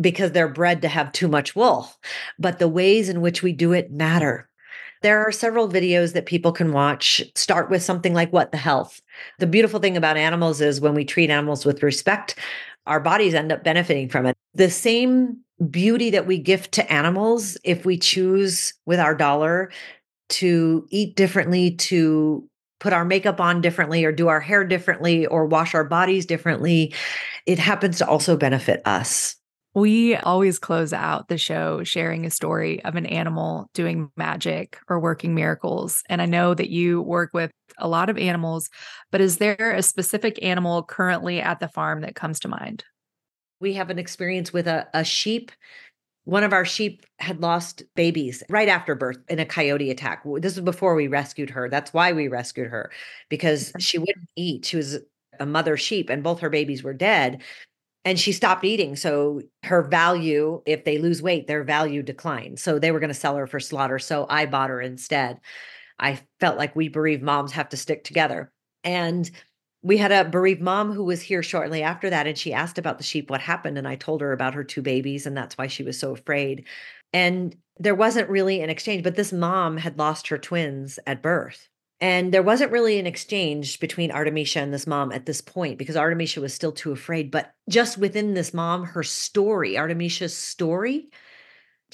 because 0.00 0.32
they're 0.32 0.48
bred 0.48 0.82
to 0.82 0.88
have 0.88 1.12
too 1.12 1.28
much 1.28 1.56
wool, 1.56 1.90
but 2.38 2.58
the 2.58 2.68
ways 2.68 3.08
in 3.08 3.20
which 3.20 3.42
we 3.42 3.52
do 3.52 3.72
it 3.72 3.90
matter. 3.90 4.48
There 5.02 5.20
are 5.26 5.32
several 5.32 5.68
videos 5.68 6.12
that 6.14 6.26
people 6.26 6.52
can 6.52 6.72
watch. 6.72 7.22
Start 7.34 7.70
with 7.70 7.82
something 7.82 8.14
like 8.14 8.32
What 8.32 8.50
the 8.50 8.58
Health. 8.58 9.00
The 9.38 9.46
beautiful 9.46 9.80
thing 9.80 9.96
about 9.96 10.16
animals 10.16 10.60
is 10.60 10.80
when 10.80 10.94
we 10.94 11.04
treat 11.04 11.30
animals 11.30 11.64
with 11.64 11.82
respect, 11.82 12.36
our 12.86 13.00
bodies 13.00 13.34
end 13.34 13.52
up 13.52 13.64
benefiting 13.64 14.08
from 14.08 14.26
it. 14.26 14.36
The 14.54 14.70
same 14.70 15.38
beauty 15.70 16.10
that 16.10 16.26
we 16.26 16.38
gift 16.38 16.72
to 16.72 16.92
animals, 16.92 17.56
if 17.64 17.84
we 17.84 17.98
choose 17.98 18.74
with 18.84 19.00
our 19.00 19.14
dollar 19.14 19.70
to 20.28 20.86
eat 20.90 21.16
differently, 21.16 21.72
to 21.72 22.48
put 22.80 22.92
our 22.92 23.04
makeup 23.04 23.40
on 23.40 23.60
differently 23.60 24.04
or 24.04 24.12
do 24.12 24.28
our 24.28 24.40
hair 24.40 24.64
differently 24.64 25.26
or 25.26 25.46
wash 25.46 25.74
our 25.74 25.84
bodies 25.84 26.26
differently, 26.26 26.94
it 27.46 27.58
happens 27.58 27.98
to 27.98 28.08
also 28.08 28.36
benefit 28.36 28.82
us. 28.84 29.36
We 29.74 30.16
always 30.16 30.58
close 30.58 30.94
out 30.94 31.28
the 31.28 31.36
show 31.36 31.84
sharing 31.84 32.24
a 32.24 32.30
story 32.30 32.82
of 32.84 32.96
an 32.96 33.04
animal 33.04 33.68
doing 33.74 34.10
magic 34.16 34.78
or 34.88 34.98
working 34.98 35.34
miracles. 35.34 36.02
And 36.08 36.22
I 36.22 36.26
know 36.26 36.54
that 36.54 36.70
you 36.70 37.02
work 37.02 37.34
with 37.34 37.50
a 37.76 37.86
lot 37.86 38.08
of 38.08 38.16
animals, 38.16 38.70
but 39.12 39.20
is 39.20 39.36
there 39.36 39.74
a 39.76 39.82
specific 39.82 40.42
animal 40.42 40.82
currently 40.82 41.42
at 41.42 41.60
the 41.60 41.68
farm 41.68 42.00
that 42.00 42.14
comes 42.14 42.40
to 42.40 42.48
mind? 42.48 42.84
We 43.60 43.74
have 43.74 43.90
an 43.90 43.98
experience 43.98 44.50
with 44.50 44.66
a, 44.66 44.88
a 44.94 45.04
sheep 45.04 45.52
one 46.26 46.44
of 46.44 46.52
our 46.52 46.64
sheep 46.64 47.06
had 47.20 47.40
lost 47.40 47.84
babies 47.94 48.42
right 48.50 48.68
after 48.68 48.94
birth 48.94 49.18
in 49.28 49.38
a 49.38 49.46
coyote 49.46 49.90
attack. 49.90 50.22
This 50.24 50.56
was 50.56 50.64
before 50.64 50.94
we 50.96 51.06
rescued 51.06 51.50
her. 51.50 51.68
That's 51.68 51.94
why 51.94 52.12
we 52.12 52.28
rescued 52.28 52.66
her 52.66 52.90
because 53.28 53.68
mm-hmm. 53.68 53.78
she 53.78 53.98
wouldn't 53.98 54.28
eat. 54.36 54.66
She 54.66 54.76
was 54.76 54.98
a 55.38 55.46
mother 55.46 55.76
sheep 55.76 56.10
and 56.10 56.22
both 56.22 56.40
her 56.40 56.50
babies 56.50 56.82
were 56.82 56.92
dead. 56.92 57.42
and 58.04 58.20
she 58.20 58.30
stopped 58.30 58.64
eating. 58.64 58.94
So 58.94 59.42
her 59.64 59.82
value, 59.82 60.62
if 60.64 60.84
they 60.84 60.98
lose 60.98 61.20
weight, 61.20 61.48
their 61.48 61.64
value 61.64 62.02
declines. 62.04 62.62
So 62.62 62.78
they 62.78 62.92
were 62.92 63.00
going 63.00 63.08
to 63.08 63.14
sell 63.14 63.36
her 63.36 63.48
for 63.48 63.58
slaughter. 63.58 63.98
So 63.98 64.26
I 64.30 64.46
bought 64.46 64.70
her 64.70 64.80
instead. 64.80 65.40
I 65.98 66.20
felt 66.38 66.56
like 66.56 66.76
we 66.76 66.88
bereaved 66.88 67.24
moms 67.24 67.52
have 67.52 67.68
to 67.70 67.76
stick 67.76 68.04
together. 68.04 68.52
And 68.84 69.28
we 69.86 69.98
had 69.98 70.10
a 70.10 70.24
bereaved 70.24 70.60
mom 70.60 70.92
who 70.92 71.04
was 71.04 71.22
here 71.22 71.44
shortly 71.44 71.80
after 71.80 72.10
that. 72.10 72.26
And 72.26 72.36
she 72.36 72.52
asked 72.52 72.76
about 72.76 72.98
the 72.98 73.04
sheep, 73.04 73.30
what 73.30 73.40
happened. 73.40 73.78
And 73.78 73.86
I 73.86 73.94
told 73.94 74.20
her 74.20 74.32
about 74.32 74.54
her 74.54 74.64
two 74.64 74.82
babies. 74.82 75.26
And 75.26 75.36
that's 75.36 75.56
why 75.56 75.68
she 75.68 75.84
was 75.84 75.96
so 75.96 76.10
afraid. 76.10 76.64
And 77.12 77.56
there 77.78 77.94
wasn't 77.94 78.28
really 78.28 78.60
an 78.62 78.68
exchange, 78.68 79.04
but 79.04 79.14
this 79.14 79.32
mom 79.32 79.76
had 79.76 79.96
lost 79.96 80.26
her 80.26 80.38
twins 80.38 80.98
at 81.06 81.22
birth. 81.22 81.68
And 82.00 82.34
there 82.34 82.42
wasn't 82.42 82.72
really 82.72 82.98
an 82.98 83.06
exchange 83.06 83.78
between 83.78 84.10
Artemisia 84.10 84.58
and 84.58 84.74
this 84.74 84.88
mom 84.88 85.12
at 85.12 85.24
this 85.24 85.40
point 85.40 85.78
because 85.78 85.96
Artemisia 85.96 86.40
was 86.40 86.52
still 86.52 86.72
too 86.72 86.90
afraid. 86.90 87.30
But 87.30 87.54
just 87.68 87.96
within 87.96 88.34
this 88.34 88.52
mom, 88.52 88.86
her 88.86 89.04
story, 89.04 89.78
Artemisia's 89.78 90.36
story, 90.36 91.10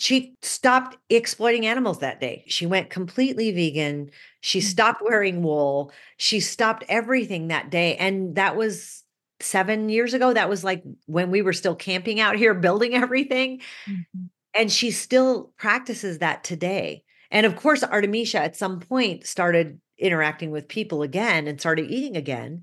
she 0.02 0.34
stopped 0.42 0.96
exploiting 1.10 1.64
animals 1.64 2.00
that 2.00 2.20
day. 2.20 2.42
She 2.48 2.66
went 2.66 2.90
completely 2.90 3.52
vegan. 3.52 4.10
She 4.40 4.58
mm. 4.58 4.64
stopped 4.64 5.00
wearing 5.00 5.44
wool. 5.44 5.92
She 6.16 6.40
stopped 6.40 6.82
everything 6.88 7.46
that 7.48 7.70
day. 7.70 7.94
And 7.98 8.34
that 8.34 8.56
was 8.56 9.04
seven 9.38 9.88
years 9.88 10.12
ago. 10.12 10.32
That 10.32 10.48
was 10.48 10.64
like 10.64 10.82
when 11.06 11.30
we 11.30 11.40
were 11.40 11.52
still 11.52 11.76
camping 11.76 12.18
out 12.18 12.34
here, 12.34 12.52
building 12.52 12.94
everything. 12.96 13.60
Mm-hmm. 13.88 14.24
And 14.54 14.72
she 14.72 14.90
still 14.90 15.52
practices 15.56 16.18
that 16.18 16.42
today. 16.42 17.04
And 17.30 17.46
of 17.46 17.54
course, 17.54 17.84
Artemisia 17.84 18.40
at 18.40 18.56
some 18.56 18.80
point 18.80 19.24
started 19.24 19.80
interacting 19.98 20.50
with 20.50 20.66
people 20.66 21.02
again 21.02 21.46
and 21.46 21.60
started 21.60 21.88
eating 21.88 22.16
again. 22.16 22.62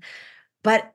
But 0.62 0.92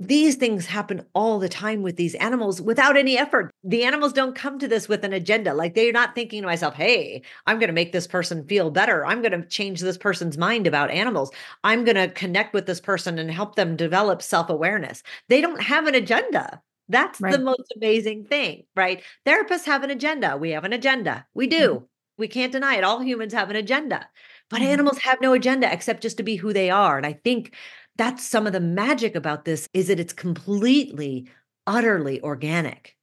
these 0.00 0.34
things 0.34 0.66
happen 0.66 1.04
all 1.14 1.38
the 1.38 1.48
time 1.48 1.82
with 1.82 1.96
these 1.96 2.14
animals 2.16 2.60
without 2.60 2.96
any 2.96 3.16
effort. 3.16 3.52
The 3.62 3.84
animals 3.84 4.12
don't 4.12 4.34
come 4.34 4.58
to 4.58 4.66
this 4.66 4.88
with 4.88 5.04
an 5.04 5.12
agenda. 5.12 5.54
Like 5.54 5.74
they're 5.74 5.92
not 5.92 6.14
thinking 6.14 6.42
to 6.42 6.46
myself, 6.46 6.74
hey, 6.74 7.22
I'm 7.46 7.58
going 7.58 7.68
to 7.68 7.74
make 7.74 7.92
this 7.92 8.06
person 8.06 8.46
feel 8.46 8.70
better. 8.70 9.06
I'm 9.06 9.22
going 9.22 9.40
to 9.40 9.46
change 9.46 9.80
this 9.80 9.96
person's 9.96 10.36
mind 10.36 10.66
about 10.66 10.90
animals. 10.90 11.30
I'm 11.62 11.84
going 11.84 11.96
to 11.96 12.08
connect 12.08 12.54
with 12.54 12.66
this 12.66 12.80
person 12.80 13.18
and 13.18 13.30
help 13.30 13.54
them 13.54 13.76
develop 13.76 14.20
self 14.20 14.50
awareness. 14.50 15.02
They 15.28 15.40
don't 15.40 15.62
have 15.62 15.86
an 15.86 15.94
agenda. 15.94 16.60
That's 16.88 17.20
right. 17.20 17.32
the 17.32 17.38
most 17.38 17.72
amazing 17.76 18.26
thing, 18.26 18.64
right? 18.76 19.02
Therapists 19.24 19.64
have 19.64 19.84
an 19.84 19.90
agenda. 19.90 20.36
We 20.36 20.50
have 20.50 20.64
an 20.64 20.72
agenda. 20.72 21.24
We 21.34 21.46
do. 21.46 21.74
Mm-hmm. 21.74 21.84
We 22.16 22.28
can't 22.28 22.52
deny 22.52 22.76
it. 22.76 22.84
All 22.84 23.00
humans 23.00 23.32
have 23.32 23.50
an 23.50 23.56
agenda. 23.56 24.08
But 24.50 24.60
mm-hmm. 24.60 24.70
animals 24.70 24.98
have 24.98 25.20
no 25.20 25.32
agenda 25.32 25.72
except 25.72 26.02
just 26.02 26.18
to 26.18 26.22
be 26.22 26.36
who 26.36 26.52
they 26.52 26.70
are. 26.70 26.96
And 26.96 27.06
I 27.06 27.14
think 27.14 27.54
that's 27.96 28.26
some 28.26 28.46
of 28.46 28.52
the 28.52 28.60
magic 28.60 29.14
about 29.14 29.44
this 29.44 29.68
is 29.72 29.88
that 29.88 30.00
it's 30.00 30.12
completely 30.12 31.28
utterly 31.66 32.20
organic. 32.22 32.96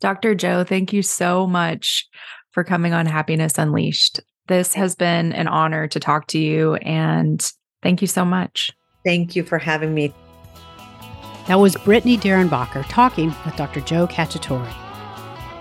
Dr. 0.00 0.34
Jo 0.34 0.64
thank 0.64 0.92
you 0.92 1.02
so 1.02 1.46
much 1.46 2.08
for 2.50 2.64
coming 2.64 2.92
on 2.92 3.06
Happiness 3.06 3.58
Unleashed. 3.58 4.20
This 4.48 4.74
has 4.74 4.94
been 4.94 5.32
an 5.32 5.48
honor 5.48 5.88
to 5.88 6.00
talk 6.00 6.26
to 6.28 6.38
you 6.38 6.74
and 6.76 7.40
thank 7.82 8.00
you 8.00 8.06
so 8.06 8.24
much. 8.24 8.72
Thank 9.04 9.36
you 9.36 9.42
for 9.42 9.58
having 9.58 9.94
me. 9.94 10.12
That 11.48 11.60
was 11.60 11.76
Brittany 11.76 12.18
Derrenbacher 12.18 12.84
talking 12.88 13.32
with 13.44 13.56
Dr. 13.56 13.80
Jo 13.80 14.06
Cacciatore. 14.06 14.72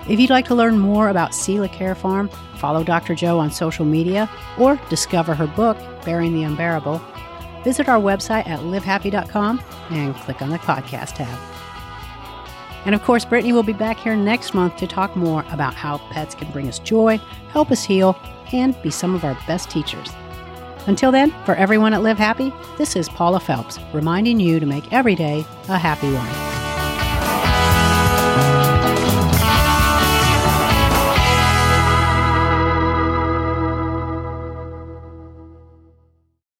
If 0.10 0.19
you'd 0.19 0.30
like 0.30 0.45
to 0.47 0.56
learn 0.56 0.80
more 0.80 1.10
about 1.10 1.34
Selah 1.34 1.69
Care 1.69 1.95
Farm, 1.95 2.30
follow 2.58 2.84
Dr. 2.84 3.15
Jo 3.15 3.39
on 3.39 3.51
social 3.51 3.86
media, 3.86 4.30
or 4.58 4.80
discover 4.89 5.34
her 5.34 5.47
book, 5.47 5.78
Bearing 6.04 6.34
the 6.34 6.43
Unbearable, 6.43 7.01
visit 7.65 7.89
our 7.89 7.99
website 7.99 8.47
at 8.47 8.62
livehappy.com 8.62 9.62
and 9.89 10.15
click 10.15 10.41
on 10.41 10.51
the 10.51 10.60
podcast 10.60 11.15
tab. 11.15 11.38
And 12.86 12.93
of 12.93 13.04
course, 13.04 13.25
Brittany 13.25 13.51
will 13.51 13.63
be 13.63 13.73
back 13.73 13.97
here 13.97 14.15
next 14.15 14.54
month 14.54 14.78
to 14.78 14.88
talk 14.88 15.15
more 15.15 15.43
about 15.49 15.73
how 15.73 15.97
pets 16.12 16.36
can 16.36 16.49
bring 16.51 16.67
us 16.69 16.80
joy, 16.80 17.17
help 17.49 17.71
us 17.71 17.84
heal, 17.84 18.17
and 18.54 18.80
be 18.84 18.91
some 18.91 19.15
of 19.15 19.25
our 19.25 19.38
best 19.47 19.69
teachers. 19.69 20.12
Until 20.86 21.12
then, 21.12 21.34
for 21.45 21.56
everyone 21.56 21.95
at 21.95 22.04
Live 22.04 22.19
Happy, 22.19 22.54
this 22.78 22.95
is 22.95 23.10
Paula 23.10 23.39
Felps 23.39 23.82
reminding 23.91 24.39
you 24.39 24.60
to 24.60 24.67
make 24.67 24.93
every 24.93 25.15
day 25.15 25.43
a 25.67 25.80
happy 25.80 26.13
one. 26.13 26.64